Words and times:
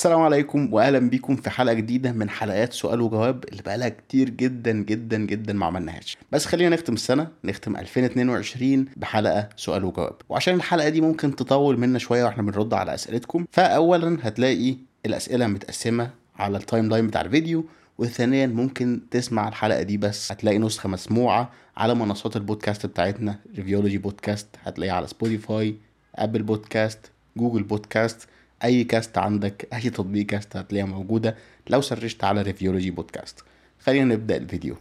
السلام 0.00 0.20
عليكم 0.20 0.74
واهلا 0.74 0.98
بيكم 0.98 1.36
في 1.36 1.50
حلقة 1.50 1.72
جديدة 1.74 2.12
من 2.12 2.30
حلقات 2.30 2.72
سؤال 2.72 3.00
وجواب 3.00 3.44
اللي 3.44 3.62
بقالها 3.62 3.88
كتير 3.88 4.30
جدا 4.30 4.72
جدا 4.72 5.18
جدا 5.18 5.52
ما 5.52 5.66
عملناهاش. 5.66 6.18
بس 6.32 6.46
خلينا 6.46 6.76
نختم 6.76 6.92
السنة 6.92 7.28
نختم 7.44 7.76
2022 7.76 8.86
بحلقة 8.96 9.48
سؤال 9.56 9.84
وجواب. 9.84 10.14
وعشان 10.28 10.54
الحلقة 10.54 10.88
دي 10.88 11.00
ممكن 11.00 11.36
تطول 11.36 11.78
منا 11.78 11.98
شوية 11.98 12.24
وإحنا 12.24 12.42
بنرد 12.42 12.74
على 12.74 12.94
أسئلتكم 12.94 13.44
فاولا 13.50 14.18
هتلاقي 14.22 14.76
الأسئلة 15.06 15.46
متقسمة 15.46 16.10
على 16.38 16.58
ال 16.58 16.88
timeline 16.88 17.06
بتاع 17.06 17.20
الفيديو 17.20 17.64
وثانيا 17.98 18.46
ممكن 18.46 19.00
تسمع 19.10 19.48
الحلقة 19.48 19.82
دي 19.82 19.96
بس 19.96 20.32
هتلاقي 20.32 20.58
نسخة 20.58 20.88
مسموعة 20.88 21.50
على 21.76 21.94
منصات 21.94 22.36
البودكاست 22.36 22.86
بتاعتنا 22.86 23.38
Reviewology 23.56 23.98
Podcast 23.98 24.46
هتلاقيها 24.62 24.94
على 24.94 25.06
Spotify 25.06 25.74
Apple 26.14 26.42
Podcast 26.42 26.98
Google 27.36 27.62
Podcast 27.62 28.28
أي 28.64 28.84
cast 28.84 29.18
عندك 29.18 29.68
أي 29.74 29.90
تطبيق 29.90 30.26
cast 30.26 30.56
هتلاقيها 30.56 30.86
موجودة 30.86 31.36
لو 31.70 31.80
سرشت 31.80 32.24
على 32.24 32.42
Reviewology 32.42 32.90
Podcast 32.90 33.44
خلينا 33.78 34.14
نبدأ 34.14 34.36
الفيديو. 34.36 34.76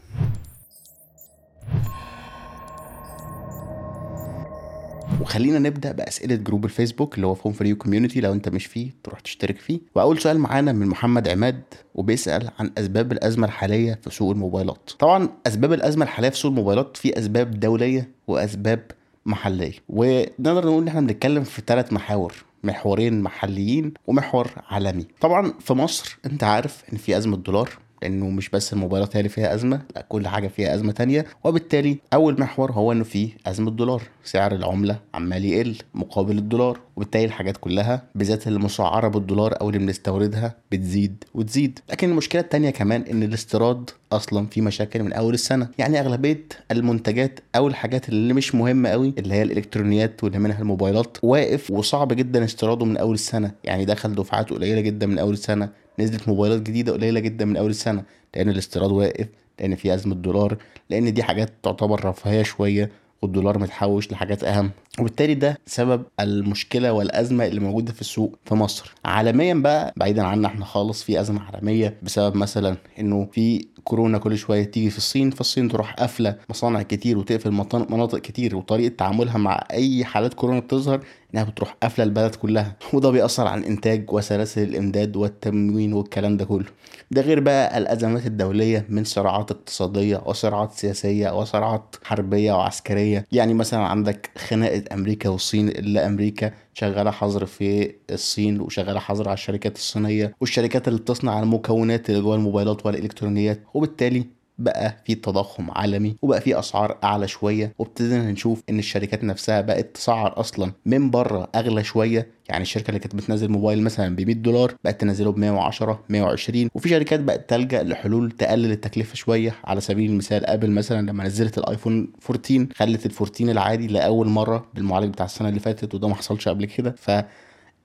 وخلينا 5.21 5.59
نبدأ 5.59 5.91
بأسئلة 5.91 6.35
group 6.35 6.65
الفيسبوك 6.65 7.15
اللي 7.15 7.27
هو 7.27 7.35
Phone 7.35 7.51
Review 7.51 7.75
Community 7.75 8.21
لو 8.21 8.33
أنت 8.33 8.49
مش 8.49 8.65
فيه 8.65 8.91
تروح 9.03 9.19
تشترك 9.19 9.57
فيه. 9.57 9.79
وأول 9.95 10.19
سؤال 10.19 10.39
معانا 10.39 10.71
من 10.71 10.87
محمد 10.87 11.27
عماد 11.27 11.61
وبيسأل 11.95 12.49
عن 12.59 12.71
أسباب 12.77 13.11
الأزمة 13.11 13.47
الحالية 13.47 13.99
في 14.03 14.09
سوق 14.09 14.31
الموبايلات. 14.31 14.91
طبعا 14.99 15.29
أسباب 15.47 15.73
الأزمة 15.73 16.03
الحالية 16.03 16.29
في 16.29 16.37
سوق 16.37 16.51
الموبايلات 16.51 16.97
في 16.97 17.19
أسباب 17.19 17.59
دولية 17.59 18.09
وأسباب 18.27 18.83
محلية. 19.25 19.73
ونقدر 19.89 20.65
نقول 20.65 20.81
إن 20.81 20.87
إحنا 20.87 21.01
بنتكلم 21.01 21.43
في 21.43 21.61
ثلاث 21.67 21.93
محاور. 21.93 22.33
محورين 22.63 23.21
محليين 23.21 23.93
ومحور 24.07 24.47
عالمي. 24.69 25.05
طبعا 25.21 25.53
في 25.59 25.73
مصر 25.73 26.17
أنت 26.25 26.43
عارف 26.43 26.83
إن 26.93 26.97
في 26.97 27.17
أزمة 27.17 27.37
دولار 27.37 27.69
لأنه 28.01 28.29
مش 28.29 28.49
بس 28.49 28.73
الموبايلات 28.73 29.15
هي 29.15 29.19
اللي 29.19 29.29
فيها 29.29 29.53
أزمة 29.53 29.81
لأ 29.95 30.05
كل 30.09 30.27
حاجة 30.27 30.47
فيها 30.47 30.75
أزمة 30.75 30.91
تانية. 30.91 31.25
وبالتالي 31.43 31.97
أول 32.13 32.39
محور 32.39 32.71
هو 32.71 32.91
إنه 32.91 33.03
في 33.03 33.29
أزمة 33.45 33.71
دولار 33.71 34.01
سعر 34.23 34.55
العملة 34.55 34.99
عمال 35.13 35.45
يقل 35.45 35.75
مقابل 35.93 36.37
الدولار. 36.37 36.79
وبالتالي 36.95 37.25
الحاجات 37.25 37.57
كلها 37.57 38.03
بالذات 38.15 38.47
اللي 38.47 38.59
مسعره 38.59 39.07
بالدولار 39.07 39.61
أو 39.61 39.69
اللي 39.69 39.79
بنستوردها 39.79 40.55
بتزيد 40.71 41.23
وتزيد. 41.33 41.79
لكن 41.89 42.09
المشكلة 42.09 42.41
التانية 42.41 42.69
كمان 42.69 43.01
إن 43.01 43.23
الاستيراد 43.23 43.89
أصلا 44.11 44.45
في 44.47 44.61
مشاكل 44.61 45.03
من 45.03 45.13
أول 45.13 45.33
السنة. 45.33 45.67
يعني 45.77 45.99
أغلبية 45.99 46.45
المنتجات 46.71 47.39
أو 47.55 47.67
الحاجات 47.67 48.09
اللي 48.09 48.33
مش 48.33 48.55
مهمة 48.55 48.89
قوي 48.89 49.13
اللي 49.17 49.33
هي 49.33 49.43
الإلكترونيات 49.43 50.23
واللي 50.23 50.39
منها 50.39 50.59
الموبايلات 50.61 51.17
واقف 51.23 51.71
وصعب 51.71 52.13
جدا 52.13 52.43
استيراده 52.43 52.85
من 52.85 52.97
أول 52.97 53.13
السنة. 53.13 53.51
يعني 53.63 53.85
دخل 53.85 54.15
دفعات 54.15 54.49
قليلة 54.49 54.81
جدا 54.81 55.05
من 55.07 55.19
أول 55.19 55.33
السنة. 55.33 55.69
نزلت 55.99 56.27
موبايلات 56.27 56.61
جديدة 56.61 56.93
قليلة 56.93 57.19
جدا 57.19 57.45
من 57.45 57.57
أول 57.57 57.69
السنة 57.69 58.03
لأن 58.35 58.49
الاستيراد 58.49 58.91
واقف 58.91 59.27
لأن 59.59 59.75
في 59.75 59.93
أزمة 59.93 60.15
دولار 60.15 60.57
لأن 60.89 61.13
دي 61.13 61.23
حاجات 61.23 61.49
تعتبر 61.63 62.05
رفاهية 62.05 62.43
شوية 62.43 62.89
والدولار 63.21 63.59
متحوش 63.59 64.11
لحاجات 64.11 64.43
أهم. 64.43 64.71
وبالتالي 64.99 65.33
ده 65.33 65.57
سبب 65.65 66.03
المشكلة 66.19 66.91
والأزمة 66.93 67.45
اللي 67.45 67.59
موجودة 67.59 67.93
في 67.93 68.01
السوق 68.01 68.35
في 68.45 68.55
مصر. 68.55 68.95
عالميا 69.05 69.53
بقى 69.53 69.93
بعيدا 69.97 70.23
عنا 70.23 70.47
إحنا 70.47 70.65
خالص 70.65 71.03
في 71.03 71.19
أزمة 71.21 71.41
عالمية 71.41 71.97
بسبب 72.03 72.35
مثلا 72.35 72.77
إنه 72.99 73.27
في 73.31 73.65
كورونا 73.83 74.17
كل 74.17 74.37
شوية 74.37 74.63
تيجي 74.63 74.89
في 74.89 74.97
الصين 74.97 75.29
فالصين 75.31 75.69
تروح 75.69 75.93
قافلة 75.93 76.35
مصانع 76.49 76.81
كتير 76.81 77.17
وتقفل 77.17 77.51
مناطق 77.89 78.17
كتير 78.17 78.55
وطريقة 78.55 78.95
تعاملها 78.95 79.37
مع 79.37 79.63
أي 79.71 80.05
حالات 80.05 80.33
كورونا 80.33 80.59
بتظهر 80.59 80.99
إنها 81.33 81.43
بتروح 81.43 81.75
قافلة 81.83 82.03
البلد 82.05 82.35
كلها. 82.35 82.75
وده 82.93 83.09
بيأثر 83.09 83.47
على 83.47 83.61
الإنتاج 83.61 84.11
وسلاسل 84.13 84.63
الإمداد 84.63 85.15
والتموين 85.15 85.93
والكلام 85.93 86.37
ده 86.37 86.45
كله. 86.45 86.65
ده 87.11 87.21
غير 87.21 87.39
بقى 87.39 87.77
الأزمات 87.77 88.25
الدولية 88.25 88.85
من 88.89 89.03
صراعات 89.03 89.51
اقتصادية 89.51 90.21
وصراعات 90.25 90.71
سياسية 90.73 91.39
وصراعات 91.39 91.95
حربية 92.03 92.53
وعسكرية. 92.53 93.25
يعني 93.31 93.53
مثلا 93.53 93.79
عندك 93.79 94.29
خناقة 94.37 94.83
أمريكا 94.93 95.29
والصين 95.29 95.69
اللي 95.69 96.05
أمريكا 96.05 96.53
شغالة 96.73 97.11
حظر 97.11 97.45
في 97.45 97.95
الصين 98.11 98.61
وشغالة 98.61 98.99
حظر 98.99 99.27
على 99.27 99.33
الشركات 99.33 99.75
الصينية 99.75 100.33
والشركات 100.41 100.87
اللي 100.87 100.99
بتصنع 100.99 101.39
المكونات 101.39 102.09
اللي 102.09 102.21
جوه 102.21 102.35
الموبايلات 102.35 102.85
والإلكترونيات 102.85 103.61
وبالتالي 103.73 104.38
بقى 104.59 104.97
في 105.05 105.15
تضخم 105.15 105.71
عالمي 105.71 106.15
وبقى 106.21 106.41
في 106.41 106.59
أسعار 106.59 106.97
أعلى 107.03 107.27
شوية 107.27 107.73
وابتدينا 107.79 108.31
نشوف 108.31 108.63
إن 108.69 108.79
الشركات 108.79 109.23
نفسها 109.23 109.61
بقت 109.61 109.95
تسعر 109.95 110.39
أصلا 110.39 110.71
من 110.85 111.09
بره 111.11 111.49
أغلى 111.55 111.83
شوية. 111.83 112.39
يعني 112.49 112.61
الشركة 112.61 112.89
اللي 112.89 112.99
كانت 112.99 113.15
بتنزل 113.15 113.49
موبايل 113.51 113.83
مثلا 113.83 114.15
ب 114.15 114.21
100 114.21 114.35
دولار 114.35 114.75
بقت 114.83 115.01
تنزله 115.01 115.31
ب 115.31 115.37
110 115.37 116.03
120 116.09 116.69
وفي 116.75 116.89
شركات 116.89 117.19
بقت 117.19 117.49
تلجأ 117.49 117.83
لحلول 117.83 118.31
تقلل 118.31 118.71
التكلفة 118.71 119.15
شوية. 119.15 119.55
على 119.63 119.81
سبيل 119.81 120.09
المثال 120.11 120.45
ابل 120.45 120.71
مثلا 120.71 121.01
لما 121.11 121.23
نزلت 121.23 121.57
الآيفون 121.57 122.11
14 122.29 122.67
خلت 122.75 123.05
ال 123.05 123.11
14 123.11 123.51
العادي 123.51 123.87
لأول 123.87 124.27
مرة 124.27 124.65
بالمعالج 124.73 125.09
بتاع 125.13 125.25
السنة 125.25 125.49
اللي 125.49 125.59
فاتت 125.59 125.95
وده 125.95 126.07
ما 126.07 126.15
حصلش 126.15 126.47
قبل 126.47 126.65
كده. 126.65 126.95
ف 126.97 127.11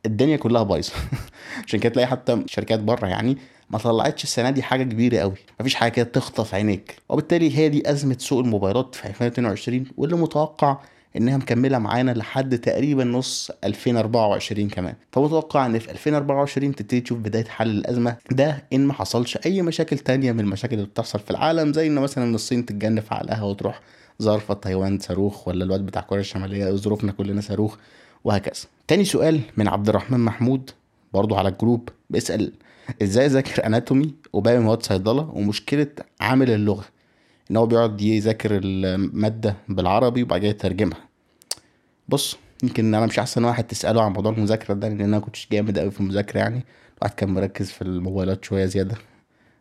الدنيا 0.07 0.37
كلها 0.37 0.63
بايظة. 0.63 0.93
عشان 1.67 1.81
كده 1.81 1.93
تلاقي 1.93 2.07
حتى 2.07 2.43
شركات 2.47 2.81
بره 2.81 3.07
يعني 3.07 3.37
ما 3.75 3.81
طلعتش 3.81 4.25
السنة 4.25 4.51
دي 4.51 4.63
حاجة 4.63 4.83
كبيرة 4.83 5.19
قوي. 5.19 5.35
مفيش 5.61 5.75
حاجة 5.75 5.91
كده 5.91 6.05
تخطف 6.05 6.55
عينيك. 6.55 6.97
وبالتالي 7.09 7.59
هي 7.59 7.69
دي 7.69 7.91
أزمة 7.91 8.17
سوق 8.19 8.39
الموبايلات 8.39 8.95
في 8.95 9.07
2022 9.09 9.85
واللي 9.97 10.17
متوقع 10.17 10.77
إنها 11.17 11.37
مكملة 11.37 11.79
معانا 11.79 12.11
لحد 12.11 12.59
تقريبا 12.59 13.05
نص 13.05 13.51
2024 13.65 14.69
كمان. 14.69 14.95
فمتوقع 15.13 15.67
إن 15.67 15.79
في 15.79 15.91
2024 15.91 16.75
تبتدي 16.75 17.01
تشوف 17.01 17.19
بداية 17.19 17.45
حل 17.45 17.71
الأزمة 17.71 18.17
ده 18.31 18.65
إن 18.73 18.87
ما 18.87 18.93
حصلش 18.93 19.39
أي 19.47 19.63
مشاكل 19.63 19.99
تانية 19.99 20.33
من 20.33 20.41
المشاكل 20.41 20.75
اللي 20.75 20.87
بتحصل 20.87 21.19
في 21.19 21.31
العالم 21.31 21.73
زي 21.73 21.87
إن 21.87 21.95
مثلا 21.95 22.35
الصين 22.35 22.67
تتجنف 22.67 23.13
عقلها 23.13 23.43
وتروح 23.43 23.81
ظرفة 24.23 24.55
تايوان 24.55 24.99
صاروخ 24.99 25.49
ولا 25.49 25.65
الواد 25.65 25.87
بتاع 25.87 26.03
كوريا 26.03 26.23
الشمالية 26.23 26.71
ظروفنا 26.71 27.13
كلنا 27.13 27.41
صاروخ 27.41 27.77
وهكذا. 28.25 28.63
تاني 28.89 29.05
سؤال 29.05 29.41
من 29.57 29.69
عبد 29.69 29.89
الرحمن 29.89 30.21
محمود 30.21 30.71
برضو 31.15 31.35
على 31.37 31.49
الجروب 31.49 31.89
بيسأل 32.11 32.53
إزاي 33.03 33.27
اذاكر 33.27 33.67
اناتومي 33.67 34.15
وباقي 34.33 34.59
مواد 34.59 34.83
صيدلة 34.83 35.31
ومشكلة 35.33 35.87
عامل 36.21 36.51
اللغة؟ 36.51 36.85
إن 37.51 37.57
هو 37.57 37.67
بيقعد 37.67 38.01
يذاكر 38.01 38.51
المادة 38.65 39.57
بالعربي 39.69 40.23
وبعد 40.23 40.41
كده 40.41 40.49
يترجمها. 40.51 40.99
بص 42.09 42.37
يمكن 42.63 42.95
أنا 42.95 43.07
مش 43.07 43.19
أحسن 43.19 43.45
واحد 43.45 43.65
تسأله 43.65 44.03
عن 44.03 44.13
موضوع 44.13 44.33
المذاكرة 44.33 44.75
ده 44.75 44.89
لأن 44.89 45.01
أنا 45.01 45.19
كنتش 45.19 45.49
جامد 45.53 45.79
قوي 45.79 45.91
في 45.91 46.01
المذاكرة 46.01 46.39
يعني. 46.39 46.65
الواحد 46.99 47.15
كان 47.15 47.29
مركز 47.35 47.71
في 47.71 47.83
الموبايلات 47.83 48.45
شوية 48.45 48.65
زيادة 48.67 48.97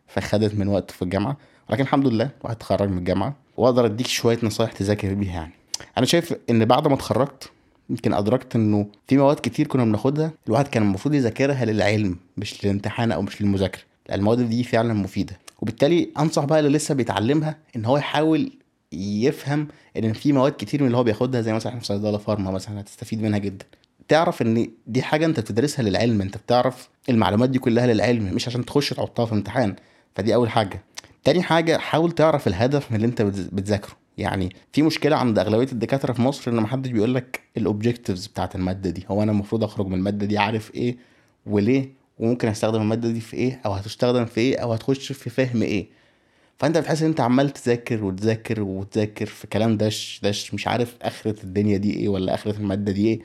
فخدت 0.06 0.54
من 0.54 0.68
وقت 0.68 0.90
في 0.90 1.02
الجامعة. 1.02 1.36
ولكن 1.70 1.82
الحمد 1.82 2.06
لله 2.06 2.30
الواحد 2.40 2.56
اتخرج 2.56 2.88
من 2.88 2.98
الجامعة 2.98 3.36
وأقدر 3.56 3.86
أديك 3.86 4.06
شوية 4.06 4.38
نصايح 4.42 4.72
تذاكر 4.72 5.14
بيها 5.14 5.32
يعني. 5.32 5.52
أنا 5.98 6.06
شايف 6.06 6.34
إن 6.50 6.64
بعد 6.64 6.88
ما 6.88 6.94
اتخرجت 6.94 7.50
يمكن 7.90 8.14
أدركت 8.14 8.56
إنه 8.56 8.86
في 9.08 9.16
مواد 9.16 9.36
كتير 9.36 9.66
كنا 9.66 9.84
بناخدها 9.84 10.32
الواحد 10.46 10.68
كان 10.68 10.82
المفروض 10.82 11.14
يذاكرها 11.14 11.64
للعلم 11.64 12.16
مش 12.36 12.64
للامتحان 12.64 13.12
أو 13.12 13.22
مش 13.22 13.42
للمذاكرة. 13.42 13.82
المواد 14.12 14.48
دي 14.48 14.64
فعلا 14.64 14.94
مفيدة. 14.94 15.38
وبالتالي 15.62 16.08
أنصح 16.18 16.44
بقى 16.44 16.58
اللي 16.60 16.70
لسه 16.70 16.94
بيتعلمها 16.94 17.56
إن 17.76 17.84
هو 17.84 17.96
يحاول 17.96 18.52
يفهم 18.92 19.68
إن 19.96 20.12
في 20.12 20.32
مواد 20.32 20.52
كتير 20.52 20.80
من 20.80 20.86
اللي 20.86 20.98
هو 20.98 21.04
بياخدها 21.04 21.40
زي 21.40 21.52
مثلا 21.52 21.78
في 21.78 21.84
صيدلة 21.86 22.18
فارما 22.18 22.50
مثلا 22.50 22.80
هتستفيد 22.80 23.22
منها 23.22 23.38
جدا. 23.38 23.64
تعرف 24.08 24.42
إن 24.42 24.70
دي 24.86 25.02
حاجة 25.02 25.26
أنت 25.26 25.40
بتدرسها 25.40 25.82
للعلم 25.82 26.20
أنت 26.20 26.36
بتعرف 26.36 26.88
المعلومات 27.08 27.50
دي 27.50 27.58
كلها 27.58 27.86
للعلم 27.86 28.34
مش 28.34 28.48
عشان 28.48 28.64
تخش 28.64 28.90
تحطها 28.90 29.26
في 29.26 29.32
امتحان 29.32 29.76
فدي 30.16 30.34
أول 30.34 30.50
حاجة. 30.50 30.82
تاني 31.24 31.42
حاجة 31.42 31.78
حاول 31.78 32.12
تعرف 32.12 32.48
الهدف 32.48 32.90
من 32.90 32.96
اللي 32.96 33.06
أنت 33.06 33.22
بتذاكره. 33.22 33.92
يعني 34.18 34.56
في 34.72 34.82
مشكلة 34.82 35.16
عند 35.16 35.38
أغلبية 35.38 35.72
الدكاترة 35.72 36.12
في 36.12 36.22
مصر 36.22 36.50
إن 36.50 36.56
محدش 36.56 36.90
بيقول 36.90 37.14
لك 37.14 37.40
ال 37.56 37.62
objectives 37.62 38.26
بتاعت 38.26 38.54
المادة 38.54 38.90
دي. 38.90 39.04
هو 39.08 39.22
أنا 39.22 39.32
المفروض 39.32 39.64
أخرج 39.64 39.86
من 39.86 39.94
المادة 39.94 40.26
دي 40.26 40.38
عارف 40.38 40.74
إيه 40.74 40.96
وليه 41.46 41.88
وممكن 42.18 42.48
أستخدم 42.48 42.80
المادة 42.82 43.08
دي 43.10 43.20
في 43.20 43.36
إيه 43.36 43.60
أو 43.66 43.72
هتستخدم 43.72 44.24
في 44.24 44.40
إيه 44.40 44.56
أو 44.58 44.72
هتخش 44.72 45.12
في 45.12 45.30
فهم 45.30 45.62
إيه. 45.62 45.86
فأنت 46.58 46.78
بتحس 46.78 47.02
إن 47.02 47.08
أنت 47.08 47.20
عمال 47.20 47.50
تذاكر 47.50 48.04
وتذاكر 48.04 48.62
وتذاكر 48.62 49.26
في 49.26 49.46
كلام 49.46 49.76
داش 49.76 50.20
داش 50.22 50.54
مش 50.54 50.68
عارف 50.68 50.96
آخرة 51.02 51.42
الدنيا 51.44 51.76
دي 51.76 51.94
إيه 51.96 52.08
ولا 52.08 52.34
آخرة 52.34 52.56
المادة 52.56 52.92
دي 52.92 53.08
إيه. 53.08 53.20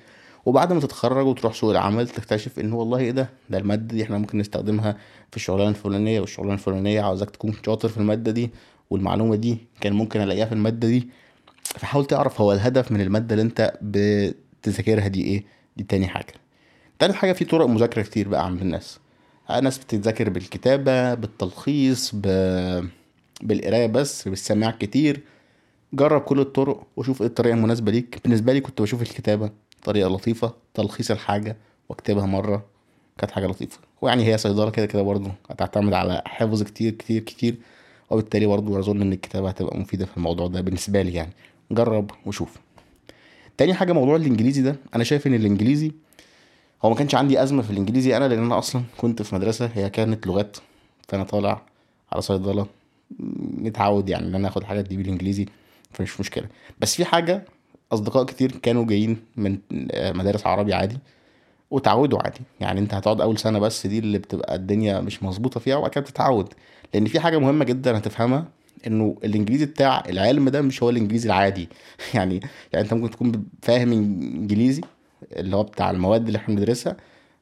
وبعد 0.45 0.73
ما 0.73 0.79
تتخرج 0.79 1.25
وتروح 1.27 1.53
سوق 1.53 1.71
العمل 1.71 2.07
تكتشف 2.07 2.59
إن 2.59 2.73
والله 2.73 2.97
إيه 2.97 3.11
ده؟ 3.11 3.29
ده 3.49 3.57
المادة 3.57 3.95
دي 3.95 4.03
إحنا 4.03 4.17
ممكن 4.17 4.37
نستخدمها 4.37 4.97
في 5.31 5.37
الشغلانة 5.37 5.69
الفلانية 5.69 6.19
والشغلانة 6.19 6.53
الفلانية 6.53 7.01
عاوزك 7.01 7.29
تكون 7.29 7.53
شاطر 7.65 7.89
في 7.89 7.97
المادة 7.97 8.31
دي. 8.31 8.49
والمعلومة 8.89 9.35
دي 9.35 9.57
كان 9.81 9.93
ممكن 9.93 10.21
ألاقيها 10.21 10.45
في 10.45 10.51
المادة 10.51 10.87
دي 10.87 11.09
فحاول 11.63 12.05
تعرف 12.05 12.41
هو 12.41 12.53
الهدف 12.53 12.91
من 12.91 13.01
المادة 13.01 13.35
اللي 13.35 13.43
أنت 13.43 13.73
بتذاكرها 13.81 15.07
دي 15.07 15.23
إيه؟ 15.23 15.43
دي 15.77 15.83
تاني 15.83 16.07
حاجة. 16.07 16.33
تالت 16.99 17.15
حاجة 17.15 17.33
في 17.33 17.45
طرق 17.45 17.65
مذاكرة 17.65 18.01
كتير 18.01 18.27
بقى 18.27 18.45
عند 18.45 18.61
الناس. 18.61 18.99
ناس 19.61 19.77
بتذاكر 19.77 20.29
بالكتابة 20.29 21.13
بالتلخيص 21.13 22.11
ب... 22.15 22.21
بالقراية 23.41 23.87
بس 23.87 24.27
بالسماع 24.27 24.71
كتير. 24.71 25.21
جرب 25.93 26.21
كل 26.21 26.39
الطرق 26.39 26.87
وشوف 26.97 27.21
إيه 27.21 27.27
الطريقة 27.27 27.53
المناسبة 27.53 27.91
ليك. 27.91 28.19
بالنسبة 28.23 28.53
لي 28.53 28.61
كنت 28.61 28.81
بشوف 28.81 29.01
الكتابة 29.01 29.49
طريقة 29.83 30.09
لطيفة 30.09 30.53
تلخيص 30.73 31.11
الحاجة 31.11 31.57
واكتبها 31.89 32.25
مرة 32.25 32.65
كانت 33.17 33.31
حاجة 33.31 33.47
لطيفة. 33.47 33.79
ويعني 34.01 34.25
هي 34.25 34.37
صيدلة 34.37 34.69
كده 34.69 34.85
كده 34.85 35.01
برضه 35.01 35.31
هتعتمد 35.49 35.93
على 35.93 36.21
حفظ 36.25 36.63
كتير 36.63 36.91
كتير 36.91 37.21
كتير. 37.21 37.55
وبالتالي 38.09 38.45
برضه 38.45 38.79
أظن 38.79 39.01
إن 39.01 39.13
الكتابة 39.13 39.49
هتبقى 39.49 39.77
مفيدة 39.77 40.05
في 40.05 40.17
الموضوع 40.17 40.47
ده 40.47 40.61
بالنسبة 40.61 41.01
لي 41.01 41.13
يعني. 41.13 41.31
جرب 41.71 42.11
وشوف. 42.25 42.57
تاني 43.57 43.73
حاجة 43.73 43.93
موضوع 43.93 44.15
الإنجليزي 44.15 44.61
ده. 44.61 44.75
أنا 44.95 45.03
شايف 45.03 45.27
إن 45.27 45.33
الإنجليزي 45.33 45.91
هو 46.85 46.89
ما 46.89 46.95
كانش 46.95 47.15
عندي 47.15 47.43
أزمة 47.43 47.61
في 47.61 47.69
الإنجليزي 47.71 48.17
أنا 48.17 48.27
لأن 48.27 48.43
أنا 48.43 48.57
أصلا 48.57 48.81
كنت 48.97 49.21
في 49.21 49.35
مدرسة 49.35 49.69
هي 49.75 49.89
كانت 49.89 50.27
لغات 50.27 50.57
فأنا 51.07 51.23
طالع 51.23 51.61
على 52.11 52.21
صيدلة 52.21 52.67
متعود 53.57 54.09
يعني 54.09 54.27
إن 54.27 54.35
أنا 54.35 54.47
آخد 54.47 54.61
الحاجات 54.61 54.85
دي 54.85 54.97
بالانجليزي 54.97 55.45
فمش 55.91 56.19
مشكلة. 56.19 56.47
بس 56.79 56.95
في 56.95 57.05
حاجة 57.05 57.45
أصدقاء 57.91 58.23
كتير 58.23 58.51
كانوا 58.51 58.85
جايين 58.85 59.17
من 59.37 59.57
مدارس 59.93 60.47
عربي 60.47 60.73
عادي 60.73 60.97
وتعودوا 61.71 62.19
عادي. 62.23 62.39
يعني 62.59 62.79
أنت 62.79 62.93
هتقعد 62.93 63.21
أول 63.21 63.37
سنة 63.37 63.59
بس 63.59 63.87
دي 63.87 63.99
اللي 63.99 64.17
بتبقى 64.17 64.55
الدنيا 64.55 64.99
مش 64.99 65.23
مظبوطة 65.23 65.59
فيها 65.59 65.75
وبعد 65.75 65.91
كده 65.91 66.01
بتتعود. 66.01 66.53
لأن 66.93 67.05
في 67.05 67.19
حاجة 67.19 67.37
مهمه 67.37 67.65
جدا 67.65 67.97
هتفهمها 67.97 68.45
انه 68.87 69.17
الانجليزي 69.23 69.65
بتاع 69.65 70.03
العلم 70.09 70.49
ده 70.49 70.61
مش 70.61 70.83
هو 70.83 70.89
الانجليزي 70.89 71.27
العادي. 71.27 71.69
يعني 72.13 72.39
يعني 72.73 72.85
انت 72.85 72.93
ممكن 72.93 73.09
تكون 73.11 73.45
فاهم 73.61 73.91
انجليزي 73.91 74.81
اللي 75.31 75.55
هو 75.55 75.63
بتاع 75.63 75.91
المواد 75.91 76.25
اللي 76.25 76.37
إحنا 76.37 76.55
بندرسها 76.55 76.97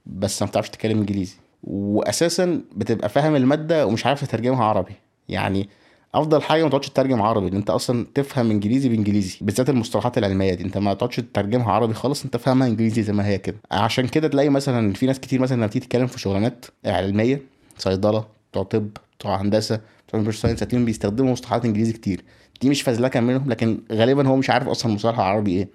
بس 0.05 0.41
ما 0.41 0.47
بتعرفش 0.47 0.69
تتكلم 0.69 0.97
انجليزي. 0.97 1.35
واساسا 1.63 2.61
بتبقى 2.75 3.09
فاهم 3.09 3.35
المادة 3.35 3.87
ومش 3.87 4.05
عارف 4.05 4.25
تترجمها 4.25 4.63
عربي. 4.65 4.93
يعني 5.29 5.69
أفضل 6.15 6.41
حاجة 6.41 6.63
ما 6.63 6.69
تقعدش 6.69 6.89
تترجم 6.89 7.21
عربي 7.21 7.47
إن 7.47 7.55
أنت 7.55 7.69
أصلا 7.69 8.05
تفهم 8.15 8.51
انجليزي 8.51 8.89
بإنجليزي 8.89 9.37
بالذات 9.41 9.69
المصطلحات 9.69 10.17
العلمية 10.17 10.53
دي. 10.53 10.63
أنت 10.63 10.77
ما 10.77 10.93
تقعدش 10.93 11.15
تترجمها 11.15 11.71
عربي 11.71 11.93
خالص 11.93 12.23
أنت 12.23 12.37
فاهمها 12.37 12.67
انجليزي 12.67 13.03
زي 13.03 13.13
ما 13.13 13.25
هي 13.27 13.37
كده. 13.37 13.57
عشان 13.71 14.07
كده 14.07 14.27
تلاقي 14.27 14.49
مثلا 14.49 14.93
في 14.93 15.05
ناس 15.05 15.19
كتير 15.19 15.41
مثلا 15.41 15.57
لما 15.57 15.67
تيجي 15.67 15.85
تتكلم 15.85 16.07
في 16.07 16.19
شغلانات 16.19 16.65
علمية 16.85 17.41
صيدلة 17.77 18.36
بتوع 18.63 18.79
طب 18.79 18.89
بتوع 19.19 19.41
هندسة 19.41 19.75
بتوع 19.75 20.19
computer 20.19 20.37
science 20.37 20.63
هتلاقيهم 20.63 20.85
بيستخدموا 20.85 21.31
مصطلحات 21.31 21.65
إنجليزي 21.65 21.93
كتير. 21.93 22.23
دي 22.61 22.69
مش 22.69 22.81
فزلكه 22.81 23.19
منهم 23.19 23.49
لكن 23.49 23.79
غالبا 23.91 24.27
هو 24.27 24.35
مش 24.35 24.49
عارف 24.49 24.67
أصلا 24.67 24.93
مصطلح 24.93 25.19
العربي 25.19 25.51
إيه. 25.51 25.67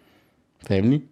فاهمني؟ 0.60 1.02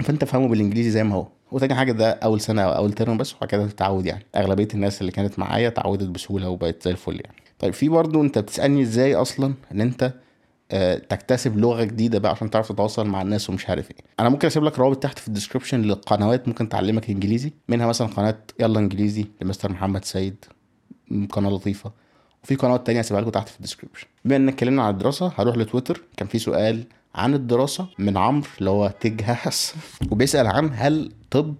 فأنت 0.00 0.24
فهمه 0.24 0.48
بالإنجليزي 0.48 0.90
زي 0.90 1.04
ما 1.04 1.14
هو. 1.14 1.26
وتاني 1.52 1.74
حاجة 1.74 1.92
ده 1.92 2.10
أول 2.10 2.40
سنة 2.40 2.62
أو 2.62 2.72
أول 2.76 2.92
ترم 2.92 3.16
بس 3.16 3.34
وبعد 3.34 3.48
كده 3.50 3.66
تتعود 3.66 4.06
يعني. 4.06 4.24
أغلبية 4.36 4.68
الناس 4.74 5.00
اللي 5.00 5.12
كانت 5.12 5.38
معايا 5.38 5.68
اتعودت 5.68 6.08
بسهولة 6.08 6.48
وبقت 6.48 6.82
زي 6.82 6.90
الفل 6.90 7.14
يعني. 7.24 7.36
طيب 7.58 7.72
في 7.72 7.88
برضه 7.88 8.20
أنت 8.22 8.38
بتسألني 8.38 8.82
إزاي 8.82 9.14
أصلا 9.14 9.54
إن 9.72 9.80
أنت 9.80 10.12
آه، 10.70 10.94
تكتسب 10.94 11.58
لغة 11.58 11.84
جديدة 11.84 12.18
بقى 12.18 12.32
عشان 12.32 12.50
تعرف 12.50 12.68
تتواصل 12.72 13.06
مع 13.06 13.22
الناس 13.22 13.50
ومش 13.50 13.68
عارف 13.68 13.90
إيه. 13.90 13.96
أنا 14.20 14.28
ممكن 14.28 14.46
أسيب 14.46 14.64
لك 14.64 14.78
روابط 14.78 15.02
تحت 15.02 15.18
في 15.18 15.28
ال 15.28 15.32
description 15.32 15.82
لقنوات 15.82 16.48
ممكن 16.48 16.68
تعلمك 16.68 17.10
إنجليزي. 17.10 17.52
منها 17.68 17.86
مثلا 17.86 18.06
قناة 18.06 18.38
يلا 18.60 18.78
إنجليزي 18.78 19.26
لمستر 19.42 19.72
محمد 19.72 20.04
سيد. 20.04 20.44
قناة 21.30 21.50
لطيفة. 21.50 21.92
وفي 22.44 22.54
قنوات 22.54 22.86
تانية 22.86 23.00
هسيبها 23.00 23.20
لكم 23.20 23.30
تحت 23.30 23.48
في 23.48 23.56
ال 23.56 23.60
description 23.60 24.06
بما 24.24 24.36
ان 24.36 24.48
اتكلمنا 24.48 24.82
عن 24.82 24.92
الدراسة 24.94 25.32
هروح 25.38 25.56
لتويتر. 25.56 26.02
كان 26.16 26.28
في 26.28 26.38
سؤال 26.38 26.84
عن 27.14 27.34
الدراسة 27.34 27.86
من 27.98 28.16
عمرو 28.16 28.48
اللي 28.58 28.70
هو 28.70 28.92
تجهس 29.00 29.74
وبيسأل 30.10 30.46
عن 30.46 30.70
هل 30.74 31.12
طب 31.30 31.54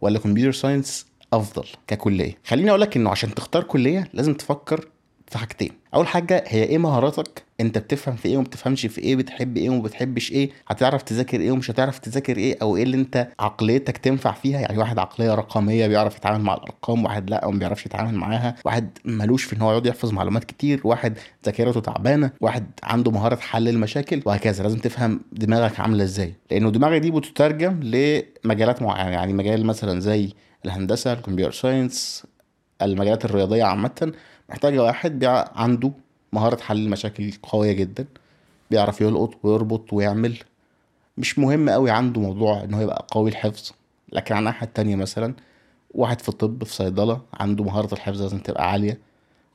ولا 0.00 0.18
computer 0.18 0.52
science 0.52 1.06
أفضل 1.32 1.64
ككلية. 1.86 2.38
خليني 2.46 2.70
أقول 2.70 2.80
لك 2.80 2.96
إنه 2.96 3.10
عشان 3.10 3.34
تختار 3.34 3.62
كلية 3.62 4.08
لازم 4.12 4.34
تفكر 4.34 4.88
في 5.32 5.38
حاجتين. 5.38 5.70
أول 5.94 6.06
حاجة 6.06 6.44
هي 6.46 6.62
إيه 6.64 6.78
مهاراتك؟ 6.78 7.42
أنت 7.60 7.78
بتفهم 7.78 8.16
في 8.16 8.28
إيه 8.28 8.36
وما 8.36 8.44
بتفهمش 8.44 8.86
في 8.86 9.00
إيه؟ 9.00 9.16
بتحب 9.16 9.56
إيه 9.56 9.70
وما 9.70 9.82
بتحبش 9.82 10.32
إيه؟ 10.32 10.50
هتعرف 10.68 11.02
تذاكر 11.02 11.40
إيه 11.40 11.50
ومش 11.52 11.70
هتعرف 11.70 11.98
تذاكر 11.98 12.36
إيه؟ 12.36 12.58
أو 12.62 12.76
إيه 12.76 12.82
اللي 12.82 12.96
أنت 12.96 13.28
عقليتك 13.40 13.96
تنفع 13.96 14.32
فيها؟ 14.32 14.60
يعني 14.60 14.78
واحد 14.78 14.98
عقلية 14.98 15.34
رقمية 15.34 15.86
بيعرف 15.86 16.16
يتعامل 16.16 16.40
مع 16.44 16.54
الأرقام 16.54 17.04
واحد 17.04 17.30
لأ 17.30 17.46
وما 17.46 17.58
بيعرفش 17.58 17.86
يتعامل 17.86 18.14
معاها 18.14 18.56
واحد 18.64 18.98
ملوش 19.04 19.44
في 19.44 19.56
إن 19.56 19.62
هو 19.62 19.70
يقعد 19.70 19.86
يحفظ 19.86 20.12
معلومات 20.12 20.44
كتير 20.44 20.80
واحد 20.84 21.18
ذاكرته 21.44 21.80
تعبانة 21.80 22.30
واحد 22.40 22.66
عنده 22.82 23.10
مهارة 23.10 23.36
حل 23.36 23.68
المشاكل 23.68 24.22
وهكذا. 24.24 24.62
لازم 24.62 24.78
تفهم 24.78 25.20
دماغك 25.32 25.80
عاملة 25.80 26.04
إزاي. 26.04 26.34
لأنه 26.50 26.70
دماغك 26.70 27.00
دي 27.00 27.10
بتترجم 27.10 27.80
لمجالات 27.82 28.82
معينه 28.82 29.10
يعني 29.10 29.32
مجال 29.32 29.66
مثلا 29.66 30.00
زي 30.00 30.32
الهندسة 30.64 31.12
الكمبيوتر 31.12 31.52
ساينس 31.52 32.26
المجالات 32.82 33.24
الرياضية 33.24 33.64
عامة. 33.64 34.12
محتاجه 34.52 34.82
واحد 34.82 35.24
عنده 35.54 35.92
مهارة 36.32 36.60
حل 36.62 36.76
المشاكل 36.78 37.32
قوية 37.42 37.72
جدا 37.72 38.04
بيعرف 38.70 39.00
يلقط 39.00 39.34
ويربط 39.42 39.92
ويعمل. 39.92 40.38
مش 41.18 41.38
مهم 41.38 41.70
قوي 41.70 41.90
عنده 41.90 42.20
موضوع 42.20 42.64
إن 42.64 42.74
هو 42.74 42.80
يبقى 42.80 43.06
قوي 43.10 43.30
الحفظ 43.30 43.70
لكن 44.12 44.34
على 44.34 44.38
الناحية 44.40 44.66
التانية 44.66 44.96
مثلا 44.96 45.34
واحد 45.90 46.20
في 46.20 46.28
الطب 46.28 46.64
في 46.64 46.74
صيدلة 46.74 47.20
عنده 47.34 47.64
مهارة 47.64 47.94
الحفظ 47.94 48.22
لازم 48.22 48.38
تبقى 48.38 48.70
عالية. 48.70 48.98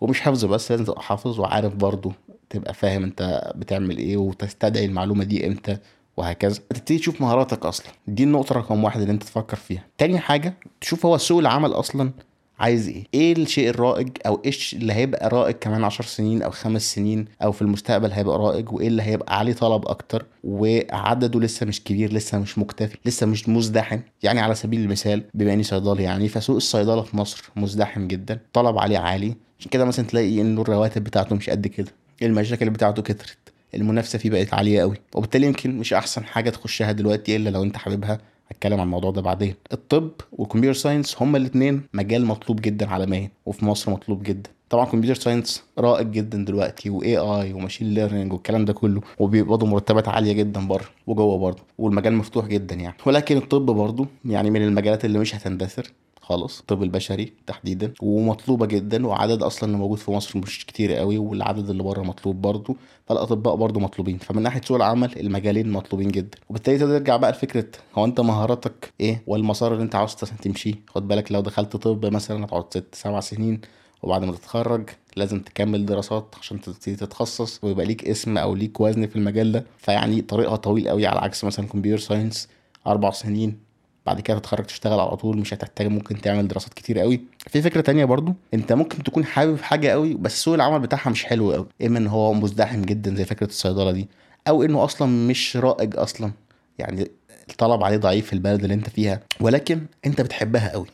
ومش 0.02 0.22
حفظ 0.22 0.46
بس 0.46 0.72
لازم 0.72 0.84
تبقى 0.86 1.02
حافظ 1.02 1.40
وعارف 1.40 1.76
برضه 1.76 2.12
تبقى 2.50 2.74
فاهم 2.74 3.04
أنت 3.04 3.52
بتعمل 3.56 3.98
إيه 3.98 4.18
وتستدعي 4.18 4.86
المعلومة 4.86 5.24
دي 5.24 5.48
إمتى 5.48 5.78
وهكذا. 6.18 6.60
تبتدي 6.70 6.98
تشوف 7.00 7.22
مهاراتك 7.22 7.66
أصلا. 7.66 7.88
دي 8.08 8.24
النقطة 8.24 8.56
رقم 8.56 8.84
واحد 8.84 9.02
اللي 9.02 9.14
أنت 9.14 9.24
تفكر 9.24 9.58
فيها. 9.58 9.84
تاني 9.98 10.20
حاجة 10.20 10.54
تشوف 10.82 11.06
هو 11.06 11.18
سوق 11.18 11.40
العمل 11.40 11.72
أصلا 11.74 12.12
عايز 12.60 12.88
إيه؟ 12.88 13.04
إيه 13.14 13.34
الشيء 13.34 13.70
الرائج 13.70 14.10
أو 14.26 14.42
إيش 14.46 14.74
اللي 14.74 14.94
هيبقى 14.94 15.30
رائج 15.30 15.56
كمان 15.56 15.84
عشر 15.84 16.04
سنين 16.04 16.42
أو 16.42 16.52
خمس 16.52 16.94
سنين 16.96 17.26
أو 17.42 17.52
في 17.52 17.62
المستقبل 17.62 18.12
هيبقى 18.12 18.38
رائج 18.38 18.72
وايه 18.74 18.88
اللي 18.88 19.02
هيبقى 19.04 19.40
عليه 19.40 19.54
طلب 19.54 19.88
أكتر 19.88 20.26
وعدده 20.44 21.40
لسه 21.40 21.66
مش 21.66 21.84
كبير 21.84 22.14
لسه 22.14 22.40
مش 22.40 22.58
مكتفي 22.58 22.98
لسه 23.06 23.26
مش 23.26 23.50
مزدحم؟ 23.50 24.00
يعني 24.24 24.40
على 24.40 24.56
سبيل 24.56 24.80
المثال 24.82 25.24
بما 25.34 25.54
اني 25.54 25.64
صيدلي 25.64 26.04
يعني 26.04 26.28
فسوق 26.28 26.56
الصيدلة 26.56 27.02
في 27.02 27.18
مصر 27.18 27.50
مزدحم 27.56 28.08
جدا 28.08 28.40
طلب 28.54 28.78
عليه 28.78 28.98
عالي 28.98 29.36
عشان 29.60 29.72
كده 29.72 29.86
مثلا 29.86 30.06
تلاقي 30.06 30.42
انه 30.42 30.62
الرواتب 30.62 31.04
بتاعته 31.04 31.36
مش 31.36 31.50
قد 31.50 31.68
كده 31.68 31.92
المشاكل 32.22 32.70
بتاعته 32.70 33.02
كترت 33.02 33.38
المنافسة 33.76 34.20
فيه 34.20 34.30
بقت 34.30 34.54
عالية 34.54 34.82
قوي 34.82 34.96
وبالتالي 35.16 35.48
يمكن 35.48 35.78
مش 35.78 35.94
أحسن 35.94 36.24
حاجة 36.24 36.50
تخشها 36.50 36.92
دلوقتي 36.92 37.36
إلا 37.36 37.50
لو 37.50 37.64
أنت 37.64 37.78
حاببها 37.78 38.18
هتكلم 38.52 38.80
عن 38.80 38.86
الموضوع 38.86 39.12
ده 39.12 39.22
بعدين. 39.22 39.56
الطب 39.74 40.12
وال 40.32 40.41
computer 40.41 40.80
science 40.80 41.22
هما 41.22 41.38
الاثنين 41.38 41.82
مجال 41.94 42.26
مطلوب 42.26 42.62
جدا 42.62 42.90
عالميا 42.90 43.32
وفي 43.46 43.66
مصر 43.66 43.92
مطلوب 43.92 44.24
جدا. 44.24 44.50
طبعا 44.70 44.86
computer 44.86 45.22
science 45.22 45.64
رائج 45.80 46.08
جدا 46.12 46.46
دلوقتي 46.46 46.90
و 46.90 47.18
AI 47.18 47.54
و 47.54 47.59
machine 47.59 47.94
learning 47.94 48.34
والكلام 48.34 48.66
ده 48.66 48.74
كله 48.74 49.02
وبيقبضوا 49.20 49.68
مرتبات 49.68 50.08
عالية 50.08 50.34
جدا 50.34 50.68
بره 50.68 50.86
وجوه 51.08 51.38
برضه 51.38 51.64
والمجال 51.78 52.14
مفتوح 52.14 52.46
جدا 52.46 52.76
يعني. 52.76 52.96
ولكن 53.06 53.38
الطب 53.38 53.66
برضه 53.66 54.08
يعني 54.26 54.50
من 54.50 54.62
المجالات 54.62 55.06
اللي 55.06 55.20
مش 55.20 55.36
هتندثر. 55.36 55.92
خالص 56.28 56.60
الطب 56.60 56.84
البشري 56.84 57.34
تحديدا 57.48 57.94
ومطلوبة 58.02 58.66
جدا 58.66 59.08
وعدد 59.08 59.44
أصلا 59.44 59.64
اللي 59.70 59.78
موجود 59.78 59.98
في 59.98 60.12
مصر 60.12 60.40
مش 60.40 60.66
كتير 60.66 60.94
قوي 60.94 61.18
والعدد 61.18 61.70
اللي 61.70 61.84
بره 61.84 62.02
مطلوب 62.02 62.42
برضه 62.42 62.76
فالأطباء 63.06 63.56
برضه 63.56 63.80
مطلوبين. 63.80 64.18
فمن 64.18 64.42
ناحية 64.44 64.62
سوق 64.62 64.78
العمل 64.78 65.20
المجالين 65.20 65.72
مطلوبين 65.72 66.12
جدا. 66.12 66.38
وبالتالي 66.50 66.78
ترجع 66.78 67.18
بقى 67.18 67.32
لفكرة 67.32 67.66
هو 67.96 68.06
أنت 68.06 68.20
مهاراتك 68.22 68.94
إيه؟ 69.00 69.24
والمسار 69.28 69.74
اللي 69.74 69.84
أنت 69.84 69.96
عاوز 69.96 70.16
تمشيه 70.16 70.74
خد 70.88 71.08
بالك 71.08 71.32
لو 71.32 71.42
دخلت 71.42 71.76
طب 71.76 72.06
مثلا 72.06 72.46
هتقعد 72.46 72.66
ست 72.70 72.96
سبع 72.96 73.20
سنين 73.20 73.62
وبعد 74.04 74.24
ما 74.24 74.32
تتخرج 74.32 74.90
لازم 75.16 75.40
تكمل 75.40 75.86
دراسات 75.86 76.36
عشان 76.40 76.62
تبتدي 76.62 76.96
تتخصص 76.96 77.64
ويبقى 77.64 77.86
ليك 77.86 78.06
اسم 78.10 78.38
أو 78.38 78.56
ليك 78.56 78.80
وزن 78.82 79.08
في 79.08 79.16
المجال 79.16 79.52
ده. 79.52 79.66
فيعني 79.78 80.22
طريقها 80.22 80.56
طويل 80.56 80.90
قوي 80.90 81.08
على 81.08 81.20
عكس 81.20 81.44
مثلا 81.44 81.68
computer 81.68 82.02
science 82.04 82.48
أربع 82.88 83.12
سنين 83.12 83.67
بعد 84.08 84.22
كده 84.22 84.40
تتخرج 84.40 84.66
تشتغل 84.66 85.00
على 85.00 85.16
طول 85.18 85.38
مش 85.38 85.54
هتحتاج 85.54 85.88
ممكن 85.88 86.22
تعمل 86.22 86.48
دراسات 86.48 86.74
كتير 86.74 87.00
قوي. 87.00 87.22
في 87.48 87.62
فكرة 87.62 87.82
تانية 87.82 88.06
برضو 88.06 88.34
انت 88.54 88.74
ممكن 88.74 89.04
تكون 89.04 89.26
حابب 89.26 89.62
حاجة 89.62 89.88
قوي 89.88 90.14
بس 90.14 90.44
سوق 90.44 90.54
العمل 90.54 90.80
بتاعها 90.80 91.10
مش 91.10 91.26
حلو 91.26 91.52
قوي. 91.52 91.68
اما 91.86 92.00
ان 92.00 92.08
هو 92.08 92.34
مزدحم 92.34 92.82
جدا 92.82 93.16
زي 93.16 93.26
فكرة 93.26 93.48
الصيدلة 93.48 93.92
دي؟ 93.92 94.08
أو 94.48 94.64
إنه 94.64 94.84
أصلا 94.84 95.28
مش 95.28 95.58
رائج 95.58 95.98
أصلا. 95.98 96.32
يعني 96.80 97.12
الطلب 97.50 97.84
عليه 97.84 97.98
ضعيف 97.98 98.26
في 98.28 98.34
البلد 98.34 98.62
اللي 98.62 98.74
أنت 98.74 98.90
فيها 98.90 99.20
ولكن 99.40 99.82
أنت 100.06 100.22
بتحبها 100.22 100.72
قوي. 100.72 100.88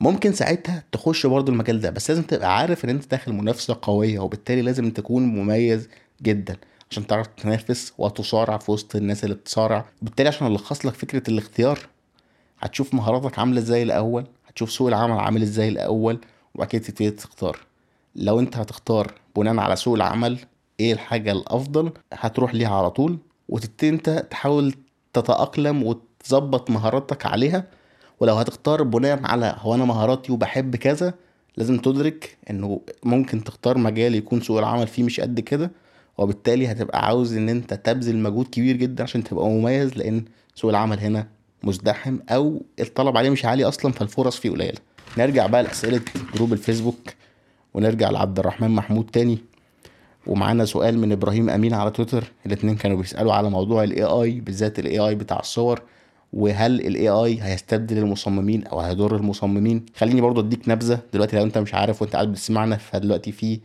ممكن 0.00 0.32
ساعتها 0.32 0.82
تخش 0.92 1.26
برضو 1.26 1.52
المجال 1.52 1.80
ده 1.80 1.90
بس 1.90 2.10
لازم 2.10 2.22
تبقى 2.22 2.56
عارف 2.58 2.84
إن 2.84 2.90
أنت 2.90 3.10
داخل 3.10 3.32
منافسة 3.32 3.78
قوية 3.82 4.18
وبالتالي 4.18 4.62
لازم 4.62 4.90
تكون 4.90 5.22
مميز 5.22 5.88
جدا 6.22 6.56
عشان 6.90 7.06
تعرف 7.06 7.26
تنافس 7.26 7.92
وتصارع 7.98 8.58
في 8.58 8.70
وسط 8.70 8.96
الناس 8.96 9.24
اللي 9.24 9.34
بتصارع 9.34 9.84
وبالتالي 10.02 10.28
عشان 10.28 10.46
ألخص 10.46 10.86
لك 10.86 10.94
فكرة 10.94 11.22
الاختيار 11.30 11.78
هتشوف 12.60 12.94
مهاراتك 12.94 13.38
عاملة 13.38 13.58
إزاي 13.58 13.82
الأول 13.82 14.26
هتشوف 14.46 14.70
سوق 14.72 14.88
العمل 14.88 15.18
عامل 15.18 15.42
إزاي 15.42 15.68
الأول 15.68 16.20
وبعد 16.54 16.68
كده 16.68 16.82
تبتدي 16.82 17.10
تختار. 17.10 17.58
لو 18.16 18.40
انت 18.40 18.56
هتختار 18.56 19.12
بناء 19.36 19.56
على 19.58 19.76
سوق 19.76 19.94
العمل 19.94 20.38
إيه 20.80 20.92
الحاجة 20.92 21.32
الأفضل 21.32 21.92
هتروح 22.12 22.54
ليها 22.54 22.76
على 22.76 22.90
طول 22.90 23.18
وتبتدي 23.48 23.88
انت 23.88 24.26
تحاول 24.30 24.74
تتأقلم 25.12 25.82
وتظبط 25.82 26.70
مهاراتك 26.70 27.26
عليها. 27.26 27.64
ولو 28.20 28.34
هتختار 28.34 28.82
بناء 28.82 29.20
على 29.26 29.56
هو 29.58 29.74
أنا 29.74 29.84
مهاراتي 29.84 30.32
وبحب 30.32 30.76
كذا 30.76 31.14
لازم 31.56 31.78
تدرك 31.78 32.36
انه 32.50 32.80
ممكن 33.04 33.44
تختار 33.44 33.78
مجال 33.78 34.14
يكون 34.14 34.40
سوق 34.40 34.58
العمل 34.58 34.86
فيه 34.86 35.02
مش 35.02 35.20
قد 35.20 35.40
كده 35.40 35.70
وبالتالي 36.18 36.72
هتبقى 36.72 37.06
عاوز 37.06 37.36
ان 37.36 37.48
انت 37.48 37.74
تبذل 37.74 38.18
مجهود 38.18 38.46
كبير 38.48 38.76
جدا 38.76 39.02
عشان 39.02 39.24
تبقى 39.24 39.46
مميز 39.48 39.96
لأن 39.96 40.24
سوق 40.54 40.70
العمل 40.70 40.98
هنا 41.00 41.26
مزدحم 41.62 42.18
أو 42.30 42.62
الطلب 42.80 43.16
عليه 43.16 43.30
مش 43.30 43.44
عالي 43.44 43.64
أصلا 43.64 43.92
فالفرص 43.92 44.36
فيه 44.36 44.50
قليلة. 44.50 44.78
نرجع 45.18 45.46
بقى 45.46 45.62
لأسئلة 45.62 46.00
جروب 46.34 46.52
الفيسبوك 46.52 46.98
ونرجع 47.74 48.10
لعبد 48.10 48.38
الرحمن 48.38 48.70
محمود 48.70 49.06
تاني. 49.12 49.38
ومعانا 50.26 50.64
سؤال 50.64 50.98
من 50.98 51.12
إبراهيم 51.12 51.50
أمين 51.50 51.74
على 51.74 51.90
تويتر. 51.90 52.32
الاتنين 52.46 52.76
كانوا 52.76 52.96
بيسألوا 52.96 53.32
على 53.32 53.50
موضوع 53.50 53.84
ال 53.84 54.02
AI 54.02 54.40
بالذات 54.40 54.78
ال 54.78 54.98
AI 54.98 55.14
بتاع 55.14 55.38
الصور 55.40 55.82
وهل 56.32 56.80
ال 56.80 57.08
AI 57.08 57.42
هيستبدل 57.42 57.98
المصممين 57.98 58.66
أو 58.66 58.80
هيضر 58.80 59.16
المصممين؟ 59.16 59.86
خليني 59.96 60.20
برضو 60.20 60.40
أديك 60.40 60.68
نبذة 60.68 61.00
دلوقتي 61.12 61.36
لو 61.36 61.42
أنت 61.42 61.58
مش 61.58 61.74
عارف 61.74 62.02
وأنت 62.02 62.12
قاعد 62.14 62.32
بتسمعنا 62.32 62.76
فدلوقتي 62.76 63.32
في 63.32 63.60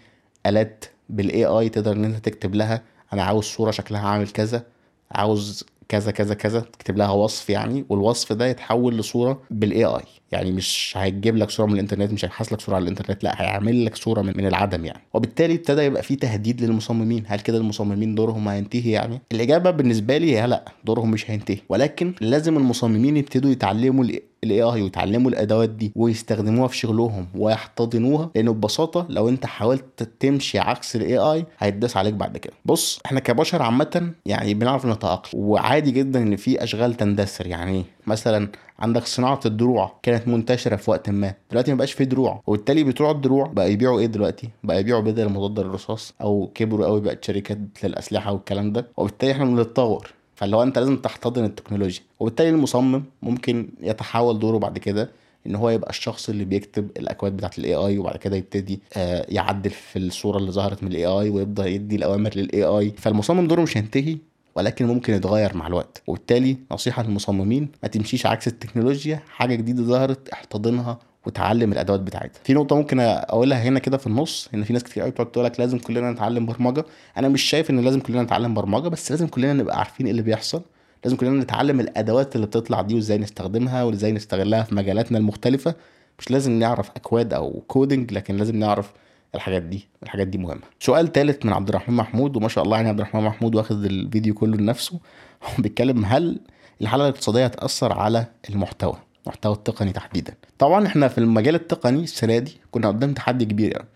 الات 0.45 0.85
بال 1.09 1.45
AI 1.45 1.69
تقدر 1.69 1.91
إن 1.91 2.05
أنت 2.05 2.25
تكتب 2.25 2.55
لها 2.55 2.81
أنا 3.13 3.23
عاوز 3.23 3.43
صورة 3.43 3.71
شكلها 3.71 4.01
عامل 4.07 4.27
كذا 4.27 4.63
عاوز 5.11 5.65
كذا 5.89 6.11
كذا 6.11 6.33
كذا 6.33 6.59
تكتب 6.59 6.97
لها 6.97 7.11
وصف 7.11 7.49
يعني 7.49 7.85
والوصف 7.89 8.33
ده 8.33 8.45
يتحول 8.47 8.97
لصورة 8.97 9.41
بال 9.51 9.85
AI 9.85 10.01
يعني 10.31 10.51
مش 10.51 10.93
هيجيب 10.97 11.37
لك 11.37 11.49
صورة 11.49 11.67
من 11.67 11.73
الإنترنت 11.73 12.11
مش 12.13 12.25
هيبحث 12.25 12.53
لك 12.53 12.61
صورة 12.61 12.75
على 12.75 12.83
الإنترنت 12.83 13.23
لا 13.23 13.41
هيعمل 13.41 13.85
لك 13.85 13.95
صورة 13.95 14.21
من, 14.21 14.33
من 14.37 14.45
العدم 14.47 14.85
يعني. 14.85 15.01
وبالتالي 15.13 15.53
ابتدى 15.53 15.81
يبقى 15.81 16.03
في 16.03 16.15
تهديد 16.15 16.61
للمصممين. 16.61 17.23
هل 17.27 17.39
كده 17.39 17.57
المصممين 17.57 18.15
دورهم 18.15 18.47
هينتهي 18.47 18.91
يعني؟ 18.91 19.21
الإجابة 19.31 19.71
بالنسبة 19.71 20.17
لي 20.17 20.39
هي 20.39 20.47
لا 20.47 20.65
دورهم 20.85 21.11
مش 21.11 21.31
هينتهي. 21.31 21.57
ولكن 21.69 22.13
لازم 22.21 22.57
المصممين 22.57 23.17
يبتدوا 23.17 23.51
يتعلموا 23.51 24.05
ال 24.43 24.61
AI 24.61 24.81
ويتعلموا 24.81 25.31
الأدوات 25.31 25.69
دي 25.69 25.91
ويستخدموها 25.95 26.67
في 26.67 26.77
شغلهم 26.77 27.27
ويحتضنوها 27.35 28.29
لأنه 28.35 28.53
ببساطة 28.53 29.05
لو 29.09 29.29
أنت 29.29 29.45
حاولت 29.45 30.09
تمشي 30.19 30.59
عكس 30.59 30.95
ال 30.95 31.17
AI 31.17 31.45
هيتداس 31.59 31.97
عليك 31.97 32.13
بعد 32.13 32.37
كده. 32.37 32.53
بص 32.65 32.99
إحنا 33.05 33.19
كبشر 33.19 33.61
عامة 33.61 34.11
يعني 34.25 34.53
بنعرف 34.53 34.85
نتأقلم 34.85 35.31
وعادي 35.41 35.91
جدا 35.91 36.21
إن 36.21 36.35
في 36.35 36.63
أشغال 36.63 36.93
تندثر. 36.93 37.47
يعني 37.47 37.83
مثلا 38.07 38.47
عندك 38.79 39.03
صناعة 39.05 39.39
الدروع 39.45 39.91
كانت 40.03 40.27
منتشرة 40.27 40.75
في 40.75 40.91
وقت 40.91 41.09
ما 41.09 41.33
دلوقتي 41.51 41.71
ما 41.71 41.77
بقاش 41.77 41.91
في 41.93 42.05
دروع 42.05 42.41
وبالتالي 42.47 42.83
بتوع 42.83 43.11
الدروع 43.11 43.47
بقى 43.47 43.71
يبيعوا 43.71 43.99
إيه 43.99 44.05
دلوقتي؟ 44.05 44.49
بقى 44.63 44.79
يبيعوا 44.79 45.01
بدل 45.01 45.29
مضاد 45.29 45.59
للرصاص 45.59 46.13
أو 46.21 46.51
كبروا 46.55 46.85
قوي 46.85 47.01
بقت 47.01 47.23
شركات 47.25 47.57
للأسلحة 47.83 48.31
والكلام 48.33 48.73
ده 48.73 48.87
وبالتالي 48.97 49.31
إحنا 49.31 49.45
بنتطور. 49.45 50.11
فاللي 50.35 50.55
هو 50.55 50.63
انت 50.63 50.79
لازم 50.79 50.97
تحتضن 50.97 51.45
التكنولوجيا. 51.45 52.01
وبالتالي 52.19 52.49
المصمم 52.49 53.03
ممكن 53.21 53.69
يتحول 53.81 54.39
دوره 54.39 54.57
بعد 54.57 54.77
كده 54.77 55.09
ان 55.47 55.55
هو 55.55 55.69
يبقى 55.69 55.89
الشخص 55.89 56.29
اللي 56.29 56.45
بيكتب 56.45 56.89
الأكواد 56.97 57.37
بتاعت 57.37 57.57
ال 57.59 57.75
AI 57.75 57.97
وبعد 57.97 58.17
كده 58.17 58.35
يبتدي 58.35 58.79
آه، 58.93 59.25
يعدل 59.29 59.69
في 59.69 59.99
الصورة 59.99 60.37
اللي 60.37 60.51
ظهرت 60.51 60.83
من 60.83 60.91
ال 60.91 61.05
AI 61.05 61.29
ويبدأ 61.29 61.65
يدي 61.65 61.95
الأوامر 61.95 62.31
لل 62.35 62.63
AI 62.63 62.93
فالمصمم 62.97 63.47
دوره 63.47 63.61
مش 63.61 63.77
هينتهي 63.77 64.17
ولكن 64.55 64.85
ممكن 64.85 65.13
يتغير 65.13 65.57
مع 65.57 65.67
الوقت. 65.67 66.01
وبالتالي 66.07 66.57
نصيحة 66.71 67.03
للمصممين 67.03 67.69
ما 67.83 67.89
تمشيش 67.89 68.25
عكس 68.25 68.47
التكنولوجيا 68.47 69.21
حاجة 69.29 69.55
جديدة 69.55 69.83
ظهرت 69.83 70.29
احتضنها 70.29 70.99
وتعلم 71.25 71.71
الأدوات 71.71 71.99
بتاعتها. 71.99 72.39
في 72.43 72.53
نقطة 72.53 72.75
ممكن 72.75 72.99
أقولها 72.99 73.63
هنا 73.63 73.79
كده 73.79 73.97
في 73.97 74.07
النص 74.07 74.49
إن 74.53 74.63
في 74.63 74.73
ناس 74.73 74.83
كتير 74.83 75.03
قوي 75.03 75.11
بتقعد 75.11 75.31
تقول 75.31 75.45
لك 75.45 75.59
لازم 75.59 75.79
كلنا 75.79 76.11
نتعلم 76.11 76.45
برمجة. 76.45 76.85
أنا 77.17 77.27
مش 77.27 77.41
شايف 77.41 77.69
إن 77.69 77.79
لازم 77.79 77.99
كلنا 77.99 78.23
نتعلم 78.23 78.53
برمجة 78.53 78.87
بس 78.87 79.11
لازم 79.11 79.27
كلنا 79.27 79.53
نبقى 79.53 79.77
عارفين 79.77 80.05
إيه 80.05 80.11
اللي 80.11 80.21
بيحصل. 80.21 80.61
لازم 81.03 81.17
كلنا 81.17 81.43
نتعلم 81.43 81.79
الأدوات 81.79 82.35
اللي 82.35 82.47
بتطلع 82.47 82.81
دي 82.81 82.95
وإزاي 82.95 83.17
نستخدمها 83.17 83.83
وإزاي 83.83 84.11
نستغلها 84.11 84.63
في 84.63 84.75
مجالاتنا 84.75 85.17
المختلفة. 85.17 85.75
مش 86.19 86.31
لازم 86.31 86.51
نعرف 86.51 86.89
أكواد 86.95 87.33
أو 87.33 87.63
كودنج 87.67 88.13
لكن 88.13 88.37
لازم 88.37 88.55
نعرف 88.55 88.93
الحاجات 89.35 89.61
دي. 89.61 89.87
الحاجات 90.03 90.27
دي 90.27 90.37
مهمة. 90.37 90.61
سؤال 90.79 91.11
ثالث 91.11 91.45
من 91.45 91.53
عبد 91.53 91.69
الرحمن 91.69 91.95
محمود 91.95 92.37
وما 92.37 92.47
شاء 92.47 92.63
الله 92.63 92.77
يعني 92.77 92.89
عبد 92.89 92.99
الرحمن 92.99 93.23
محمود 93.23 93.55
واخد 93.55 93.85
الفيديو 93.85 94.33
كله 94.33 94.57
لنفسه. 94.57 94.99
هو 95.43 95.49
بيتكلم 95.63 96.05
هل 96.05 96.39
الحالة 96.81 97.03
الاقتصادية 97.03 97.45
هتأثر 97.45 97.93
على 97.93 98.25
المحتوى؟ 98.49 98.95
المحتوى 99.25 99.53
التقني 99.53 99.91
تحديدا. 99.91 100.33
طبعا 100.59 100.87
إحنا 100.87 101.07
في 101.07 101.17
المجال 101.17 101.55
التقني 101.55 102.03
السنة 102.03 102.37
دي 102.39 102.57
كنا 102.71 102.87
قدام 102.87 103.13
تحدي 103.13 103.45
كبير 103.45 103.71
يعني. 103.71 103.87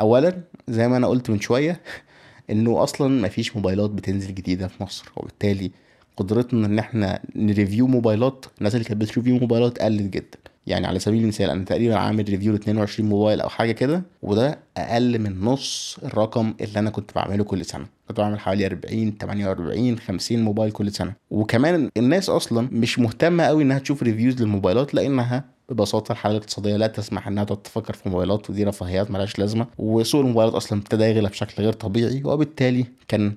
اولا 0.00 0.40
زي 0.68 0.88
ما 0.88 0.96
أنا 0.96 1.06
قلت 1.06 1.30
من 1.30 1.40
شوية 1.40 1.80
إنه 2.50 2.82
أصلا 2.82 3.22
مفيش 3.22 3.56
موبايلات 3.56 3.90
بتنزل 3.90 4.34
جديدة 4.34 4.68
في 4.68 4.82
مصر 4.82 5.12
وبالتالي 5.16 5.70
قدرتنا 6.16 6.66
إن 6.66 6.78
إحنا 6.78 7.20
ن 7.36 7.43
review 7.43 7.86
موبايلات 7.86 8.46
الناس 8.58 8.74
اللي 8.74 8.84
كانت 8.84 9.00
بت 9.00 9.10
review 9.10 9.38
موبايلات 9.38 9.78
قلت 9.78 10.10
جدا. 10.10 10.38
يعني 10.66 10.86
على 10.86 10.98
سبيل 10.98 11.22
المثال 11.22 11.50
أنا 11.50 11.64
تقريبا 11.64 11.96
عامل 11.96 12.28
review 12.28 12.52
ل 12.52 12.54
22 12.56 13.08
موبايل 13.08 13.40
أو 13.40 13.48
حاجة 13.48 13.72
كده 13.72 14.02
وده 14.22 14.58
أقل 14.76 15.18
من 15.18 15.40
نص 15.40 15.98
الرقم 16.04 16.54
اللي 16.60 16.78
أنا 16.78 16.90
كنت 16.90 17.10
بعمله 17.14 17.44
كل 17.44 17.64
سنة. 17.64 17.86
كنت 18.08 18.18
بعمل 18.20 18.40
حوالي 18.40 18.66
40 18.66 19.16
48 19.20 19.98
50 19.98 20.42
موبايل 20.42 20.72
كل 20.72 20.92
سنة. 20.92 21.12
وكمان 21.30 21.90
الناس 21.96 22.30
أصلا 22.30 22.68
مش 22.72 22.98
مهتمة 22.98 23.44
قوي 23.44 23.62
إنها 23.62 23.78
تشوف 23.78 24.02
reviews 24.02 24.42
للموبايلات 24.42 24.94
لأنها 24.94 25.44
ببساطة 25.68 26.12
الحالة 26.12 26.36
الاقتصادية 26.36 26.76
لا 26.76 26.86
تسمح 26.86 27.28
إنها 27.28 27.44
تقعد 27.44 27.62
تفكر 27.62 27.92
في 27.94 28.08
موبايلات 28.08 28.50
ودي 28.50 28.64
رفاهيات 28.64 29.10
ملهاش 29.10 29.38
لازمة. 29.38 29.66
وسوق 29.78 30.20
الموبايلات 30.20 30.54
أصلا 30.54 30.78
ابتدى 30.78 31.04
يغلى 31.04 31.28
بشكل 31.28 31.62
غير 31.62 31.72
طبيعي 31.72 32.22
وبالتالي 32.24 32.86
كان 33.08 33.32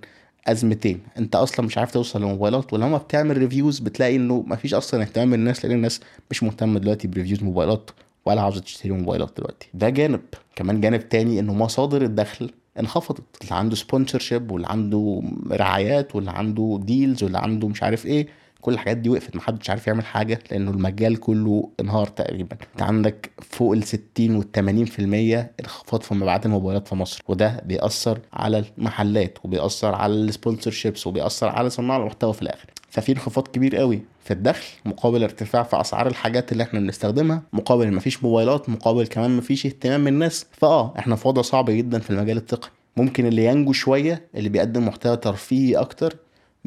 ازمتين 0.48 1.00
انت 1.18 1.36
أصلا 1.36 1.66
مش 1.66 1.78
عارف 1.78 1.92
توصل 1.92 2.22
لموبايلات 2.22 2.74
ولما 2.74 2.98
بتعمل 2.98 3.38
reviews 3.38 3.80
بتلاقي 3.80 4.16
انه 4.16 4.44
مفيش 4.48 4.74
أصلا 4.74 5.02
اهتمام 5.02 5.28
من 5.28 5.34
الناس 5.34 5.66
لأن 5.66 5.76
الناس 5.76 6.00
مش 6.32 6.44
مهتمة 6.44 6.80
دلوقتي 6.80 7.08
ب 7.08 7.12
reviews 7.12 7.44
موبايلات 7.44 7.90
ولا 8.26 8.42
عاوزة 8.42 8.62
تشتري 8.62 8.92
موبايلات 8.92 9.32
دلوقتي. 9.38 9.70
ده 9.74 9.90
جانب. 9.90 10.22
كمان 10.56 10.82
جانب 10.82 11.10
تاني 11.10 11.40
انه 11.40 11.54
مصادر 11.54 12.02
الدخل 12.02 12.50
انخفضت. 12.80 13.24
اللي 13.44 13.56
عنده 13.56 13.76
sponsorship 13.76 14.52
واللي 14.52 14.68
عنده 14.68 15.24
رعايات 15.52 16.16
واللي 16.16 16.32
عنده 16.32 16.80
deals 16.84 17.24
واللي 17.24 17.38
عنده 17.38 17.68
مش 17.68 17.84
عارف 17.84 18.06
إيه 18.06 18.28
كل 18.62 18.74
الحاجات 18.74 18.98
دي 18.98 19.10
وقفت 19.10 19.36
محدش 19.36 19.70
عارف 19.70 19.88
يعمل 19.88 20.06
حاجة 20.06 20.40
لأنه 20.52 20.72
المجال 20.72 21.18
كله 21.20 21.70
انهار 21.80 22.08
تقريبا. 22.08 22.58
أنت 22.74 22.82
عندك 22.82 23.32
فوق 23.42 23.74
ال 23.74 23.84
60 23.84 24.36
وال 24.36 24.46
80% 24.52 25.60
انخفاض 25.60 26.02
في 26.02 26.14
مبيعات 26.16 26.46
الموبايلات 26.46 26.88
في 26.88 26.96
مصر 26.96 27.22
وده 27.28 27.62
بيأثر 27.66 28.20
على 28.34 28.64
المحلات 28.78 29.38
وبيأثر 29.44 29.96
على 29.96 30.14
ال 30.14 30.72
sponsorships 30.72 31.08
وبيأثر 31.08 31.48
على 31.48 31.70
صناع 31.70 31.98
المحتوى 31.98 32.34
في 32.34 32.42
الآخر. 32.42 32.66
ففي 32.90 33.12
انخفاض 33.12 33.48
كبير 33.48 33.76
قوي 33.76 34.02
في 34.24 34.32
الدخل 34.34 34.66
مقابل 34.86 35.24
ارتفاع 35.24 35.64
في 35.64 35.82
أسعار 35.82 36.08
الحاجات 36.08 36.52
اللي 36.52 36.64
إحنا 36.64 36.80
بنستخدمها 36.80 37.42
مقابل 37.54 37.94
مفيش 37.94 38.24
موبايلات 38.24 38.70
مقابل 38.70 39.08
كمان 39.08 39.38
مفيش 39.38 39.66
اهتمام 39.66 40.02
من 40.02 40.08
الناس. 40.08 40.46
فآه 40.52 40.94
إحنا 41.00 41.16
في 41.16 41.28
وضع 41.28 41.42
صعب 41.42 41.70
جدا 41.70 42.00
في 42.00 42.10
المجال 42.10 42.38
التقني. 42.38 42.72
ممكن 42.98 43.26
اللي 43.26 43.46
ينجو 43.46 43.74
شوية 43.74 44.22
اللي 44.36 44.50
بيقدم 44.50 44.88
محتوى 44.88 45.18
ترفيهي 45.18 45.76
أكتر 45.76 46.16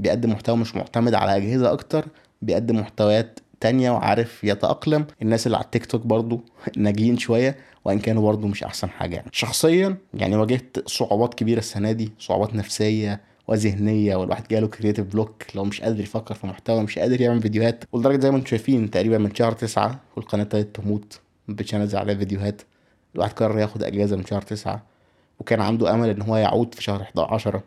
بيقدم 0.00 0.30
محتوى 0.30 0.56
مش 0.56 0.76
معتمد 0.76 1.14
على 1.14 1.36
أجهزة 1.36 1.72
أكتر 1.72 2.06
بيقدم 2.42 2.76
محتويات 2.80 3.40
تانية 3.60 3.90
وعارف 3.90 4.44
يتأقلم. 4.44 5.06
الناس 5.22 5.46
اللي 5.46 5.56
على 5.56 5.64
التيك 5.64 5.86
توك 5.86 6.06
برضو 6.06 6.40
ناجيين 6.76 7.18
شوية 7.18 7.56
وإن 7.84 7.98
كانوا 7.98 8.22
برضو 8.22 8.46
مش 8.46 8.64
أحسن 8.64 8.90
حاجة 8.90 9.16
يعني. 9.16 9.28
شخصيا 9.32 9.96
يعني 10.14 10.36
واجهت 10.36 10.88
صعوبات 10.88 11.34
كبيرة 11.34 11.58
السنة 11.58 11.92
دي 11.92 12.12
صعوبات 12.18 12.54
نفسية 12.54 13.20
وذهنية 13.48 14.16
والواحد 14.16 14.48
جاله 14.48 14.66
creative 14.66 15.06
block 15.06 15.42
لو 15.54 15.64
مش 15.64 15.80
قادر 15.80 16.00
يفكر 16.00 16.34
في 16.34 16.46
محتوى 16.46 16.82
مش 16.82 16.98
قادر 16.98 17.20
يعمل 17.20 17.42
فيديوهات. 17.42 17.84
ولدرجة 17.92 18.20
زي 18.20 18.30
ما 18.30 18.36
أنتم 18.36 18.46
شايفين 18.46 18.90
تقريبا 18.90 19.18
من 19.18 19.34
شهر 19.34 19.52
تسعة 19.52 20.00
والقناة 20.16 20.42
ابتدت 20.42 20.76
تموت 20.76 21.20
مبقتش 21.48 21.74
انزل 21.74 21.98
عليها 21.98 22.14
فيديوهات. 22.16 22.62
الواحد 23.14 23.32
قرر 23.32 23.58
ياخد 23.58 23.82
إجازة 23.82 24.16
من 24.16 24.26
شهر 24.26 24.42
تسعة 24.42 24.82
وكان 25.40 25.60
عنده 25.60 25.94
أمل 25.94 26.08
إن 26.08 26.22
هو 26.22 26.36
يعود 26.36 26.74
في 26.74 26.82
شهر 26.82 27.02
11 27.02 27.60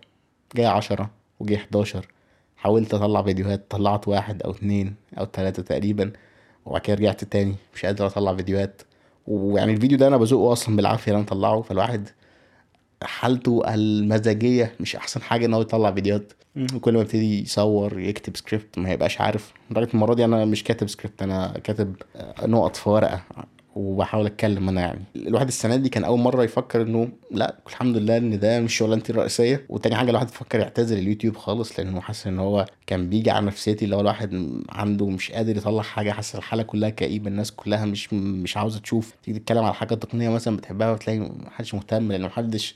جاي 0.55 0.65
10 0.65 1.09
وجه 1.39 1.55
11 1.55 2.07
حاولت 2.63 2.93
أطلع 2.93 3.24
فيديوهات 3.24 3.65
طلعت 3.70 4.08
واحد 4.08 4.43
أو 4.43 4.51
اتنين 4.51 4.96
أو 5.20 5.25
تلاتة 5.25 5.63
تقريبا 5.63 6.12
وبعد 6.65 6.82
كده 6.82 6.96
رجعت 6.96 7.24
تاني 7.24 7.55
مش 7.75 7.86
قادر 7.86 8.05
أطلع 8.05 8.36
فيديوهات. 8.36 8.82
ويعني 9.27 9.74
الفيديو 9.74 9.98
ده 9.98 10.08
أنا 10.08 10.17
بزقه 10.17 10.51
أصلا 10.53 10.75
بالعافية 10.75 11.12
إن 11.12 11.15
أنا 11.17 11.25
أطلعه 11.25 11.62
فالواحد 11.62 12.10
حالته 13.03 13.74
المزاجية 13.74 14.74
مش 14.79 14.96
أحسن 14.96 15.22
حاجة 15.22 15.46
إن 15.46 15.53
هو 15.53 15.62
يطلع 15.62 15.91
فيديوهات. 15.91 16.34
وكل 16.75 16.93
ما 16.93 17.01
يبتدي 17.01 17.41
يصور 17.41 18.00
يكتب 18.00 18.38
سكريبت 18.38 18.77
ما 18.77 18.91
يبقاش 18.91 19.22
عارف. 19.22 19.53
لدرجة 19.72 19.89
المره 19.93 20.13
دي 20.13 20.25
أنا 20.25 20.46
مش 20.46 20.63
كاتب 20.63 20.88
سكريبت 20.88 21.22
أنا 21.22 21.53
كاتب 21.63 21.96
نقط 22.43 22.75
في 22.75 22.89
ورقة. 22.89 23.22
وبحاول 23.75 24.25
اتكلم 24.25 24.70
أنا 24.70 24.82
يعني. 24.82 25.03
الواحد 25.15 25.48
السنة 25.48 25.75
دي 25.75 25.89
كان 25.89 26.03
أول 26.03 26.20
مرة 26.20 26.44
يفكر 26.44 26.82
إنه 26.82 27.10
لأ 27.32 27.56
الحمد 27.68 27.98
لله 27.98 28.18
إن 28.18 28.39
ده 28.39 28.60
مش 28.60 28.74
شغلانتي 28.77 29.12
الرئيسيه 29.12 29.65
وتاني 29.70 29.96
حاجة 29.96 30.10
الواحد 30.10 30.30
فكر 30.30 30.60
يعتزل 30.60 30.98
اليوتيوب 30.98 31.38
خالص 31.38 31.80
لأنه 31.80 32.01
حاسس 32.01 32.27
إن 32.27 32.39
هو 32.39 32.65
كان 32.88 33.10
بيجي 33.10 33.32
على 33.32 33.46
نفسيتي 33.46 33.86
اللي 33.86 33.96
هو 33.96 34.01
الواحد 34.01 34.50
عنده 34.70 35.08
مش 35.10 35.32
قادر 35.32 35.58
يطلع 35.58 35.82
حاجة 35.82 36.12
حاسس 36.12 36.36
الحالة 36.36 36.63
كلها 36.63 36.89
كئيبة 36.89 37.27
الناس 37.27 37.51
كلها 37.51 37.86
مش 37.86 38.13
مش 38.13 38.58
عاوزة 38.58 38.80
تشوف. 38.80 39.13
تيجي 39.24 39.39
تتكلم 39.39 39.63
على 39.63 39.74
حاجة 39.74 39.96
تقنية 39.96 40.30
مثلا 40.30 40.58
بتحبها 40.58 40.92
وتلاقي 40.92 41.20
محدش 41.20 41.74
مهتم 41.74 42.12
لأن 42.12 42.22
محدش 42.22 42.75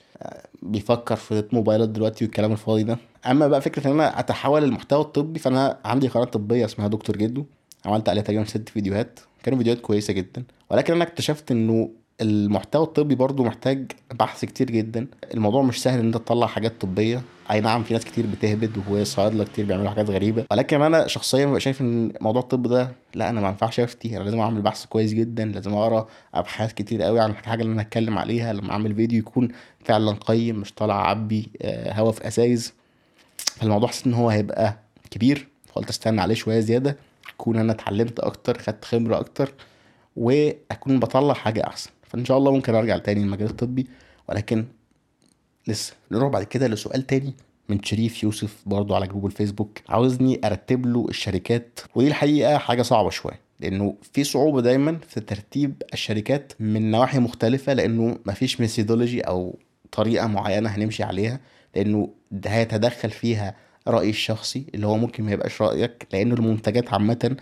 بيفكر 0.62 1.16
في 1.16 1.44
موبايلات 1.52 1.90
دلوقتي 1.90 2.26
والكلام 2.26 2.52
الفاضي 2.52 2.84
ده. 2.84 2.98
أما 3.26 3.48
بقى 3.48 3.62
فكرة 3.62 3.88
إن 3.88 3.92
أنا 3.92 4.20
أتحول 4.20 4.62
للمحتوى 4.64 5.02
الطبي 5.02 5.40
فأنا 5.40 5.78
عندي 5.86 6.08
قناة 6.08 6.24
طبية 6.26 6.66
اسمها 6.66 6.88
دكتور 6.88 7.18
جدو. 7.18 7.46
عملت 7.86 8.10
عليها 8.10 8.24
تقريبا 8.24 8.44
ست 8.44 8.70
فيديوهات. 8.70 9.20
كانوا 9.44 9.58
فيديوهات 9.58 9.82
كويسة 9.82 10.14
جدا. 10.14 10.44
ولكن 10.70 10.94
أنا 10.94 11.04
اكتشفت 11.04 11.52
إنه 11.52 11.90
المحتوى 12.22 12.84
الطبي 12.84 13.16
برضو 13.16 13.44
محتاج 13.44 13.92
بحث 14.14 14.46
كتير 14.46 14.72
جدا. 14.72 15.08
الموضوع 15.34 15.62
مش 15.62 15.82
سهل 15.82 16.00
إن 16.00 16.06
أنت 16.06 16.18
تطلع 16.18 16.48
حاجات 16.48 16.82
طبية. 16.82 17.22
أي 17.52 17.62
نعم 17.62 17.84
في 17.84 17.94
ناس 17.94 18.06
كتير 18.06 18.26
بتهبد 18.26 18.72
وصيادله 18.90 19.44
كتير 19.44 19.66
بيعملوا 19.66 19.90
حاجات 19.90 20.10
غريبة. 20.10 20.46
ولكن 20.52 20.82
أنا 20.82 21.08
شخصيا 21.08 21.46
ببقى 21.46 21.60
شايف 21.60 21.82
إن 21.82 22.14
موضوع 22.22 22.42
الطب 22.42 22.68
ده 22.68 22.92
لا 23.16 23.30
أنا 23.30 23.42
ما 23.42 23.48
ينفعش 23.48 23.80
أفتي. 23.80 24.18
أنا 24.18 24.24
لازم 24.24 24.40
أعمل 24.40 24.62
بحث 24.62 24.86
كويس 24.86 25.14
جدا 25.14 25.46
لازم 25.46 25.74
أقرأ 25.74 26.08
أبحاث 26.34 26.74
كتير 26.74 27.02
قوي 27.02 27.20
عن 27.20 27.30
الحاجة 27.30 27.62
اللي 27.62 27.74
أنا 27.74 27.82
هتكلم 27.82 28.18
عليها. 28.18 28.54
لما 28.54 28.72
أعمل 28.72 28.96
فيديو 28.96 29.20
يكون 29.20 29.48
فعلا 29.86 30.12
قيم 30.12 30.56
مش 30.56 30.74
طالع 30.74 30.96
اعبي 31.06 31.50
آه، 31.62 31.94
هوا 31.94 32.12
في 32.12 32.28
ازايز 32.28 32.74
فالموضوع 33.38 33.90
حسيت 33.90 34.08
إن 34.08 34.14
هو 34.14 34.30
هيبقى 34.30 34.78
كبير. 35.12 35.48
فقلت 35.68 35.90
أستنى 35.90 36.22
عليه 36.22 36.36
شوية 36.36 36.60
زيادة 36.60 36.98
أكون 37.36 37.58
أنا 37.58 37.72
اتعلمت 37.72 38.20
أكتر 38.20 38.58
خدت 38.60 38.86
خبرة 38.86 39.20
أكتر. 39.20 39.54
وأكون 40.18 41.00
بطلع 41.00 41.34
حاجة 41.34 41.68
أحسن. 41.68 41.90
فإن 42.04 42.26
شاء 42.26 42.38
الله 42.38 42.52
ممكن 42.52 42.76
أرجع 42.76 42.98
تاني 42.98 43.20
للمجال 43.24 43.50
الطبي 43.50 43.88
ولكن 44.30 44.66
لسه 45.68 45.94
نروح 46.12 46.32
بعد 46.32 46.44
كده 46.44 46.68
لسؤال 46.68 47.08
تاني 47.08 47.34
من 47.70 47.84
شريف 47.84 48.24
يوسف 48.24 48.56
برضو 48.66 48.96
على 48.96 49.08
group 49.08 49.26
الفيسبوك. 49.26 49.80
عاوزني 49.90 50.42
أرتب 50.46 50.86
له 50.86 51.06
الشركات 51.10 51.80
ودي 51.96 52.08
الحقيقة 52.08 52.58
حاجة 52.58 52.82
صعبة 52.82 53.10
شوية 53.10 53.40
لأنه 53.60 53.96
في 54.14 54.24
صعوبة 54.24 54.62
دايما 54.62 54.98
في 55.08 55.20
ترتيب 55.20 55.84
الشركات 55.94 56.54
من 56.60 56.92
نواحي 56.92 57.20
مختلفة 57.20 57.74
لأنه 57.74 58.18
مفيش 58.26 58.62
methodology 58.62 59.22
أو 59.22 59.60
طريقة 59.92 60.28
معينة 60.28 60.70
هنمشي 60.70 61.04
عليها 61.04 61.40
لأنه 61.76 62.10
ده 62.32 62.50
هيتدخل 62.50 63.10
فيها 63.10 63.56
رأيي 63.88 64.10
الشخصي 64.10 64.66
اللي 64.76 64.88
هو 64.88 64.98
ممكن 64.98 65.24
ما 65.24 65.32
يبقاش 65.32 65.62
رأيك 65.62 66.08
لأنه 66.14 66.36
المنتجات 66.36 66.94
عامة 66.94 67.38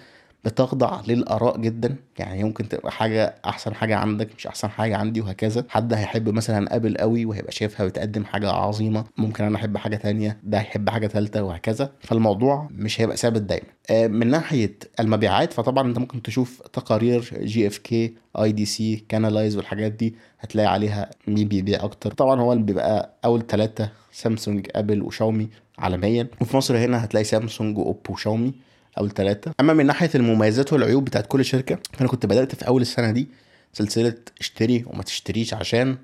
بتخضع 0.45 1.01
للآراء 1.07 1.57
جدا. 1.57 1.95
يعني 2.19 2.43
ممكن 2.43 2.69
تبقى 2.69 2.91
حاجة 2.91 3.35
أحسن 3.45 3.73
حاجة 3.75 3.95
عندك 3.95 4.27
مش 4.37 4.47
أحسن 4.47 4.67
حاجة 4.69 4.97
عندي 4.97 5.21
وهكذا. 5.21 5.65
حد 5.69 5.93
هيحب 5.93 6.29
مثلا 6.29 6.75
أبل 6.75 6.97
قوي 6.97 7.25
وهيبقى 7.25 7.51
شايفها 7.51 7.85
بتقدم 7.85 8.25
حاجة 8.25 8.49
عظيمة 8.51 9.05
ممكن 9.17 9.43
أنا 9.43 9.55
أحب 9.57 9.77
حاجة 9.77 9.95
تانية 9.95 10.37
ده 10.43 10.57
هيحب 10.57 10.89
حاجة 10.89 11.07
ثالثه 11.07 11.43
وهكذا. 11.43 11.91
فالموضوع 11.99 12.69
مش 12.71 13.01
هيبقى 13.01 13.17
ثابت 13.17 13.41
دايما. 13.41 13.65
آه، 13.89 14.07
من 14.07 14.27
ناحية 14.27 14.77
المبيعات 14.99 15.53
فطبعا 15.53 15.87
أنت 15.87 15.99
ممكن 15.99 16.21
تشوف 16.21 16.61
تقارير 16.73 17.33
GfK 17.41 18.13
IDC 18.39 19.05
Canalys 19.09 19.57
والحاجات 19.57 19.91
دي 19.91 20.15
هتلاقي 20.39 20.67
عليها 20.67 21.09
مين 21.27 21.47
بيبيع 21.47 21.83
أكتر. 21.83 22.11
طبعا 22.11 22.41
هو 22.41 22.53
اللي 22.53 22.63
بيبقى 22.63 23.17
أول 23.25 23.47
ثلاثة 23.47 23.89
سامسونج 24.11 24.67
أبل 24.75 25.01
وشاومي 25.01 25.49
عالميا. 25.77 26.27
وفي 26.41 26.57
مصر 26.57 26.77
هنا 26.77 27.03
هتلاقي 27.03 27.23
سامسونج 27.23 27.77
وأوبو 27.77 28.13
وشاومي. 28.13 28.53
أول 28.97 29.11
ثلاثة 29.11 29.51
أما 29.59 29.73
من 29.73 29.85
ناحية 29.85 30.09
المميزات 30.15 30.73
والعيوب 30.73 31.05
بتاعت 31.05 31.25
كل 31.27 31.45
شركة 31.45 31.79
فأنا 31.93 32.09
كنت 32.09 32.25
بدأت 32.25 32.55
في 32.55 32.67
أول 32.67 32.81
السنة 32.81 33.11
دي 33.11 33.27
سلسلة 33.73 34.15
اشتري 34.39 34.83
وما 34.87 35.03
تشتريش 35.03 35.53
عشان 35.53 35.97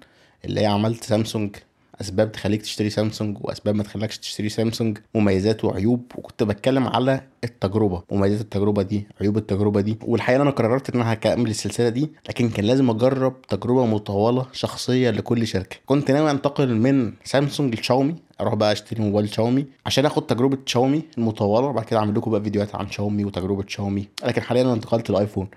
اللي 0.46 0.62
هي 0.62 0.66
عملت 0.66 1.04
سامسونج 1.04 1.56
أسباب 2.02 2.32
تخليك 2.32 2.62
تشتري 2.62 2.90
سامسونج 2.90 3.38
وأسباب 3.42 3.76
ما 3.76 3.84
تخليكش 3.84 4.18
تشتري 4.18 4.50
سامسونج 4.50 4.98
مميزات 5.16 5.66
وعيوب. 5.66 6.12
وكنت 6.16 6.44
بتكلم 6.44 6.88
على 6.88 7.22
التجربة 7.44 8.04
مميزات 8.12 8.42
التجربة 8.42 8.82
دي 8.82 9.08
عيوب 9.22 9.38
التجربة 9.38 9.82
دي. 9.82 9.98
والحقيقة 10.02 10.42
أنا 10.42 10.50
قررت 10.50 10.90
إن 10.96 11.02
أنا 11.02 11.14
هكمل 11.14 11.50
السلسلة 11.50 11.90
دي 11.90 12.10
لكن 12.30 12.50
كان 12.50 12.66
لازم 12.66 12.90
أجرب 12.90 13.42
تجربة 13.42 13.86
مطوله 13.86 14.46
شخصية 14.54 15.10
لكل 15.10 15.48
شركة. 15.48 15.78
كنت 15.86 16.12
ناوي 16.12 16.32
أنتقل 16.32 16.76
من 16.76 17.14
سامسونج 17.24 17.80
لشاومي 17.80 18.16
أروح 18.42 18.54
بقى 18.56 18.72
أشتري 18.72 19.02
موبايل 19.04 19.30
شاومي 19.34 19.66
عشان 19.86 20.06
آخد 20.06 20.28
تجربة 20.28 20.58
شاومي 20.66 21.04
المطوله 21.18 21.68
وبعد 21.68 21.86
كده 21.86 22.00
أعمل 22.00 22.16
لكم 22.16 22.32
بقى 22.32 22.42
فيديوهات 22.44 22.76
عن 22.76 22.92
شاومي 22.92 23.26
وتجربة 23.26 23.64
شاومي. 23.68 24.08
لكن 24.26 24.42
حاليا 24.42 24.62
أنا 24.62 24.74
انتقلت 24.74 25.10
للايفون 25.10 25.48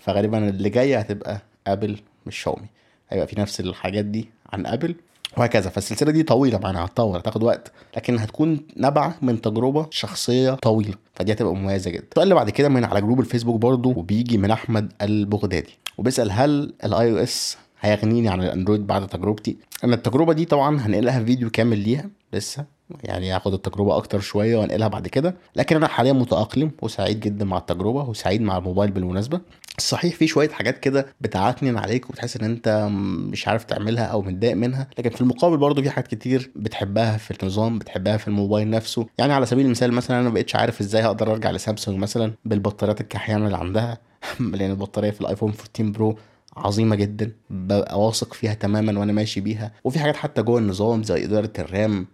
فغالبا 0.00 0.48
اللي 0.48 0.68
جاية 0.70 0.98
هتبقى 0.98 1.40
ابل 1.66 1.96
مش 2.26 2.36
شاومي. 2.38 2.66
هيبقى 3.10 3.26
في 3.26 3.40
نفس 3.40 3.60
الحاجات 3.60 4.04
دي 4.04 4.28
عن 4.52 4.66
ابل 4.66 4.94
وهكذا. 5.36 5.70
فالسلسلة 5.70 6.10
دي 6.12 6.22
طويلة 6.22 6.58
معانا 6.58 6.84
هتطول 6.84 7.16
هتاخد 7.18 7.42
وقت 7.42 7.72
لكن 7.96 8.18
هتكون 8.18 8.60
نابعة 8.76 9.14
من 9.22 9.40
تجربة 9.40 9.86
شخصية 9.90 10.54
طويلة. 10.54 10.94
فدي 11.14 11.32
هتبقى 11.32 11.54
مميزة 11.54 11.90
جدا. 11.90 12.04
السؤال 12.10 12.22
اللي 12.22 12.34
بعد 12.34 12.50
كده 12.50 12.68
من 12.68 12.84
على 12.84 13.00
group 13.00 13.20
الفيسبوك 13.20 13.56
برضو 13.60 13.90
وبيجي 13.90 14.38
من 14.38 14.50
أحمد 14.50 14.92
البغدادي 15.02 15.78
وبيسأل 15.98 16.30
هل 16.32 16.72
ال 16.84 17.10
iOS 17.10 17.56
هيغنيني 17.80 18.28
عن 18.28 18.42
الأندرويد 18.42 18.86
بعد 18.86 19.06
تجربتي؟ 19.06 19.56
أنا 19.84 19.94
التجربة 19.94 20.32
دي 20.32 20.44
طبعا 20.44 20.80
هنقلها 20.80 21.24
فيديو 21.24 21.50
كامل 21.50 21.78
ليها 21.78 22.10
لسه 22.32 22.64
يعني 23.04 23.32
هاخد 23.32 23.52
التجربة 23.52 23.96
أكتر 23.96 24.20
شوية 24.20 24.56
وأنقلها 24.56 24.88
بعد 24.88 25.08
كده. 25.08 25.34
لكن 25.56 25.76
أنا 25.76 25.86
حاليا 25.86 26.12
متأقلم 26.12 26.70
وسعيد 26.82 27.20
جدا 27.20 27.44
مع 27.44 27.58
التجربة 27.58 28.02
وسعيد 28.08 28.42
مع 28.42 28.58
الموبايل 28.58 28.90
بالمناسبة. 28.90 29.40
صحيح 29.78 30.14
في 30.14 30.26
شوية 30.26 30.48
حاجات 30.48 30.78
كده 30.78 31.06
بتعكنن 31.20 31.78
عليك 31.78 32.10
وبتحس 32.10 32.36
إن 32.36 32.44
أنت 32.44 32.88
مش 33.32 33.48
عارف 33.48 33.64
تعملها 33.64 34.04
أو 34.04 34.22
متضايق 34.22 34.56
منها. 34.56 34.88
لكن 34.98 35.10
في 35.10 35.20
المقابل 35.20 35.56
برضو 35.56 35.82
في 35.82 35.90
حاجات 35.90 36.08
كتير 36.08 36.50
بتحبها 36.56 37.16
في 37.16 37.42
النظام 37.42 37.78
بتحبها 37.78 38.16
في 38.16 38.28
الموبايل 38.28 38.70
نفسه. 38.70 39.06
يعني 39.18 39.32
على 39.32 39.46
سبيل 39.46 39.66
المثال 39.66 39.92
مثلا 39.92 40.20
أنا 40.20 40.28
ما 40.28 40.34
بقتش 40.34 40.56
عارف 40.56 40.80
إزاي 40.80 41.02
هقدر 41.02 41.32
أرجع 41.32 41.50
لسامسونج 41.50 41.98
مثلا 41.98 42.32
بالبطاريات 42.44 43.00
الكحيانة 43.00 43.46
اللي 43.46 43.56
عندها. 43.56 43.98
لأن 44.40 44.70
البطارية 44.70 45.10
في 45.10 45.20
الآيفون 45.20 45.52
14 45.78 45.92
Pro 45.92 46.18
عظيمة 46.56 46.96
جدا 46.96 47.32
ببقى 47.50 48.00
واثق 48.00 48.34
فيها 48.34 48.54
تماما 48.54 49.00
وأنا 49.00 49.12
ماشي 49.12 49.40
بيها. 49.40 49.72
وفي 49.84 49.98
حاجات 49.98 50.16
حتى 50.16 50.42
جوه 50.42 50.58
النظام 50.58 51.02
زي 51.02 51.24
إدارة 51.24 51.52
ال 51.58 51.70
RAM 51.70 52.06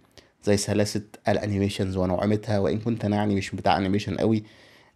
زي 0.47 0.57
سلاسة 0.57 1.01
ال 1.27 1.33
animations 1.33 1.97
ونعومتها 1.97 2.59
وإن 2.59 2.79
كنت 2.79 3.05
أنا 3.05 3.15
يعني 3.15 3.35
مش 3.35 3.55
بتاع 3.55 3.77
animation 3.77 4.15
قوي 4.15 4.43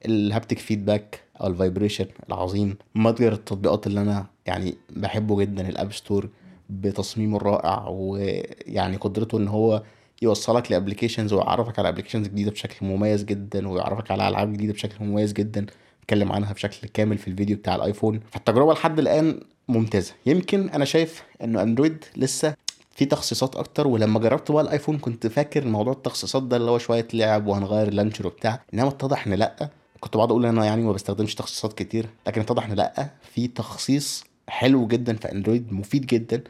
ال 0.05 0.13
haptic 0.13 0.59
feedback 0.59 1.19
أو 1.41 1.47
ال 1.47 1.53
vibration 1.53 2.05
العظيم 2.29 2.77
متجر 2.95 3.33
التطبيقات 3.33 3.87
اللي 3.87 4.01
أنا 4.01 4.25
يعني 4.45 4.75
بحبه 4.89 5.39
جدا 5.41 5.69
ال 5.69 5.75
App 5.75 5.93
Store 5.93 6.29
بتصميمه 6.69 7.37
الرائع 7.37 7.87
ويعني 7.87 8.97
قدرته 8.97 9.37
إن 9.37 9.47
هو 9.47 9.83
يوصلك 10.21 10.71
ل 10.71 10.76
applications 10.76 11.33
ويعرفك 11.33 11.79
على 11.79 11.89
applications 11.89 12.27
جديدة 12.27 12.51
بشكل 12.51 12.85
مميز 12.85 13.23
جدا 13.23 13.67
ويعرفك 13.67 14.11
على 14.11 14.27
ألعاب 14.27 14.53
جديدة 14.53 14.73
بشكل 14.73 15.05
مميز 15.05 15.33
جدا 15.33 15.65
اتكلم 16.03 16.31
عنها 16.31 16.53
بشكل 16.53 16.87
كامل 16.87 17.17
في 17.17 17.27
الفيديو 17.27 17.57
بتاع 17.57 17.75
الايفون 17.75 18.19
فالتجربة 18.31 18.73
لحد 18.73 18.99
الآن 18.99 19.39
ممتازة. 19.67 20.13
يمكن 20.25 20.69
أنا 20.69 20.85
شايف 20.85 21.23
إنه 21.43 21.61
اندرويد 21.61 22.05
لسه 22.17 22.55
في 22.95 23.05
تخصيصات 23.05 23.55
أكتر 23.55 23.87
ولما 23.87 24.19
جربت 24.19 24.51
بقى 24.51 24.63
الآيفون 24.63 24.97
كنت 24.97 25.27
فاكر 25.27 25.65
موضوع 25.67 25.93
التخصيصات 25.93 26.43
ده 26.43 26.57
اللي 26.57 26.71
هو 26.71 26.77
شوية 26.77 27.07
لعب 27.13 27.47
وهنغير 27.47 27.87
ال 27.87 27.91
launcher 27.91 28.27
وبتاع 28.27 28.61
إنما 28.73 28.87
اتضح 28.87 29.27
إن 29.27 29.33
لأ. 29.33 29.69
كنت 29.99 30.17
بقعد 30.17 30.29
أقول 30.31 30.45
أنا 30.45 30.65
يعني 30.65 30.81
ما 30.81 30.91
بستخدمش 30.91 31.35
تخصيصات 31.35 31.73
كتير 31.73 32.09
لكن 32.27 32.41
اتضح 32.41 32.65
إن 32.65 32.73
لأ 32.73 33.09
في 33.33 33.47
تخصيص 33.47 34.23
حلو 34.47 34.87
جدا 34.87 35.15
في 35.15 35.31
أندرويد 35.31 35.73
مفيد 35.73 36.05
جدا. 36.05 36.43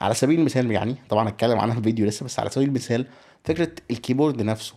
على 0.00 0.14
سبيل 0.14 0.38
المثال 0.40 0.70
يعني 0.70 0.94
طبعا 1.08 1.28
هتكلم 1.28 1.58
عنها 1.58 1.74
في 1.74 1.82
فيديو 1.82 2.06
لسه 2.06 2.24
بس 2.24 2.38
على 2.40 2.50
سبيل 2.50 2.68
المثال 2.68 3.06
فكرة 3.44 3.70
ال 3.90 3.96
keyboard 3.96 4.42
نفسه. 4.42 4.74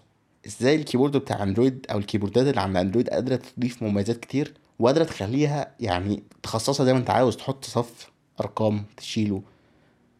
إزاي 0.48 0.76
ال 0.76 0.81
keyboard 0.81 1.18
بتاع 1.18 1.44
أندرويد 1.44 1.86
أو 1.92 1.98
ال 1.98 2.03
keyboardات 2.03 2.48
اللي 2.48 2.62
عند 2.62 2.78
أندرويد 2.78 3.10
قادرة 3.10 3.36
تضيف 3.36 3.84
مميزات 3.84 4.18
كتير 4.18 4.54
وقادرة 4.80 5.04
تخليها 5.04 5.72
يعني 5.80 6.24
تخصصها 6.44 6.86
زي 6.86 6.94
ما 6.94 7.00
أنت 7.00 7.10
عاوز 7.10 7.38
تحط 7.38 7.66
صف 7.66 8.12
أرقام 8.40 8.86
تشيله 8.98 9.42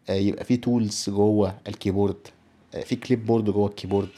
يبقى 0.10 0.44
في 0.46 0.58
tools 0.58 1.10
جوه 1.10 1.56
ال 1.68 1.75
keyboard 1.75 2.28
آه، 2.76 2.82
في 2.82 2.96
clipboard 2.96 3.50
جوه 3.50 3.68
ال 3.70 3.74
keyboard 3.74 4.10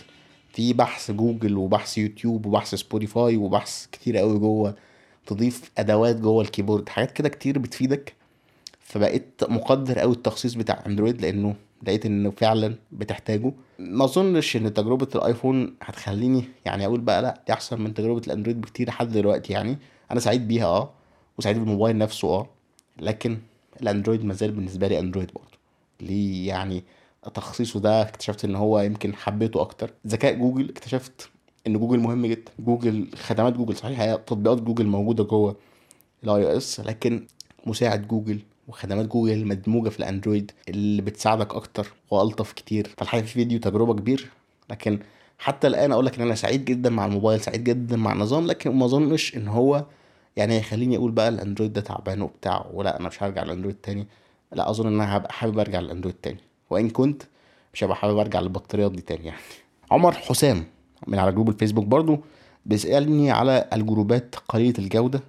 في 0.53 0.73
بحث 0.73 1.11
جوجل 1.11 1.57
وبحث 1.57 1.97
يوتيوب 1.97 2.45
وبحث 2.45 2.75
سبوتيفاي 2.75 3.37
وبحث 3.37 3.85
كتير 3.91 4.17
قوي 4.17 4.39
جوه 4.39 4.75
تضيف 5.27 5.71
أدوات 5.77 6.15
جوه 6.15 6.41
ال 6.43 6.48
keyboard 6.48 6.89
حاجات 6.89 7.11
كده 7.11 7.29
كتير 7.29 7.59
بتفيدك. 7.59 8.13
فبقيت 8.79 9.41
مقدر 9.49 9.99
قوي 9.99 10.13
التخصيص 10.13 10.53
بتاع 10.53 10.83
اندرويد 10.85 11.21
لأنه 11.21 11.55
لقيت 11.83 12.05
انه 12.05 12.31
فعلا 12.31 12.75
بتحتاجه. 12.91 13.53
ما 13.79 14.03
أظنش 14.05 14.55
إن 14.55 14.73
تجربة 14.73 15.07
الآيفون 15.15 15.75
هتخليني 15.81 16.43
يعني 16.65 16.85
أقول 16.85 17.01
بقى 17.01 17.21
لأ 17.21 17.43
دي 17.47 17.53
أحسن 17.53 17.81
من 17.81 17.93
تجربة 17.93 18.21
الأندرويد 18.27 18.61
بكتير 18.61 18.87
لحد 18.87 19.11
دلوقتي 19.11 19.53
يعني. 19.53 19.77
أنا 20.11 20.19
سعيد 20.19 20.47
بيها 20.47 20.65
آه 20.65 20.89
وسعيد 21.37 21.57
بالموبايل 21.57 21.97
نفسه 21.97 22.27
آه 22.27 22.49
لكن 22.99 23.37
الأندرويد 23.81 24.25
مازال 24.25 24.51
بالنسبة 24.51 24.87
لي 24.87 24.99
اندرويد 24.99 25.31
برضه. 25.35 25.54
ليه 26.01 26.47
يعني 26.47 26.83
تخصيصه 27.33 27.79
ده 27.79 28.01
اكتشفت 28.01 28.45
إن 28.45 28.55
هو 28.55 28.79
يمكن 28.79 29.15
حبيته 29.15 29.61
أكتر. 29.61 29.93
ذكاء 30.07 30.33
جوجل 30.33 30.69
اكتشفت 30.69 31.29
إن 31.67 31.77
جوجل 31.77 31.99
مهم 31.99 32.25
جدا. 32.25 32.51
جوجل 32.59 33.09
خدمات 33.15 33.53
جوجل 33.53 33.75
صحيح 33.75 33.99
هي 33.99 34.17
تطبيقات 34.17 34.61
جوجل 34.61 34.85
موجودة 34.85 35.23
جوه 35.23 35.55
ال 36.23 36.43
iOS 36.51 36.79
لكن 36.79 37.27
مساعد 37.65 38.07
جوجل 38.07 38.39
وخدمات 38.67 39.05
جوجل 39.07 39.33
المدموجه 39.33 39.89
في 39.89 39.99
الأندرويد 39.99 40.51
اللي 40.69 41.01
بتساعدك 41.01 41.55
أكتر 41.55 41.93
وألطف 42.11 42.51
كتير. 42.53 42.93
فالحقيقة 42.97 43.25
في 43.25 43.33
فيديو 43.33 43.59
تجربة 43.59 43.93
كبير 43.93 44.29
لكن 44.69 44.99
حتى 45.39 45.67
الآن 45.67 45.91
أقول 45.91 46.05
لك 46.05 46.15
إن 46.15 46.21
أنا 46.25 46.35
سعيد 46.35 46.65
جدا 46.65 46.89
مع 46.89 47.05
الموبايل 47.05 47.39
سعيد 47.41 47.63
جدا 47.63 47.97
مع 47.97 48.13
النظام 48.13 48.45
لكن 48.47 48.71
ما 48.75 48.85
أظنش 48.85 49.35
إن 49.35 49.47
هو 49.47 49.85
يعني 50.35 50.53
هيخليني 50.53 50.97
أقول 50.97 51.11
بقى 51.11 51.29
الأندرويد 51.29 51.73
ده 51.73 51.81
تعبان 51.81 52.21
وبتاع 52.21 52.65
ولا 52.73 52.99
أنا 52.99 53.07
مش 53.07 53.23
هرجع 53.23 53.43
للأندرويد 53.43 53.75
تاني. 53.75 54.07
لا 54.55 54.69
أظن 54.69 54.87
إن 54.87 54.93
أنا 54.93 55.17
هبقى 55.17 55.33
حابب 55.33 55.59
أرجع 55.59 55.79
للأندرويد 55.79 56.15
تاني. 56.21 56.39
وإن 56.69 56.89
كنت 56.89 57.23
مش 57.73 57.83
هبقى 57.83 57.95
حابب 57.95 58.17
أرجع 58.17 58.39
للبطاريات 58.39 58.91
دي 58.91 59.01
تاني 59.01 59.25
يعني. 59.25 59.39
عمر 59.91 60.11
حسام 60.11 60.63
من 61.07 61.19
على 61.19 61.31
group 61.31 61.49
الفيسبوك 61.49 61.85
برضو 61.85 62.19
بيسألني 62.65 63.31
على 63.31 63.69
ال 63.73 63.82
groupات 63.82 64.35
قليلة 64.49 64.73
الجودة 64.79 65.21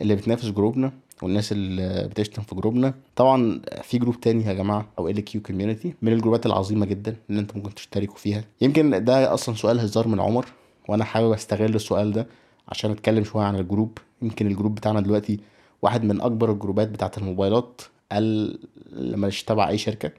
اللي 0.00 0.14
بتنافس 0.16 0.46
groupنا 0.48 0.92
والناس 1.22 1.52
اللي 1.52 2.08
بتشتم 2.10 2.42
في 2.42 2.54
groupنا. 2.54 2.94
طبعا 3.16 3.60
في 3.82 3.98
group 3.98 4.20
تاني 4.20 4.44
يا 4.44 4.52
جماعة 4.52 4.86
أو 4.98 5.08
LQ 5.08 5.42
Community 5.42 5.94
من 6.02 6.12
ال 6.12 6.17
groupات 6.17 6.46
العظيمة 6.46 6.86
جدا 6.86 7.16
اللي 7.30 7.40
أنتم 7.40 7.58
ممكن 7.58 7.74
تشتركوا 7.74 8.16
فيها. 8.16 8.44
يمكن 8.60 9.04
ده 9.04 9.34
أصلا 9.34 9.54
سؤال 9.54 9.80
هزار 9.80 10.08
من 10.08 10.20
عمر 10.20 10.46
وأنا 10.88 11.04
حابب 11.04 11.32
أستغل 11.32 11.74
السؤال 11.74 12.12
ده 12.12 12.26
عشان 12.68 12.90
أتكلم 12.90 13.24
شوية 13.24 13.44
عن 13.44 13.56
ال 13.56 13.62
group. 13.62 13.98
يمكن 14.22 14.46
ال 14.46 14.51
group 14.51 14.74
بتاعنا 14.74 15.00
دلوقتي 15.00 15.40
واحد 15.82 16.04
من 16.04 16.20
أكبر 16.20 16.52
ال 16.52 16.57
groupات 16.57 16.88
بتاعة 16.88 17.12
الموبايلات. 17.18 17.82
قال 18.12 18.58
مش 18.92 19.44
تبع 19.44 19.68
أي 19.68 19.78
شركة. 19.78 20.10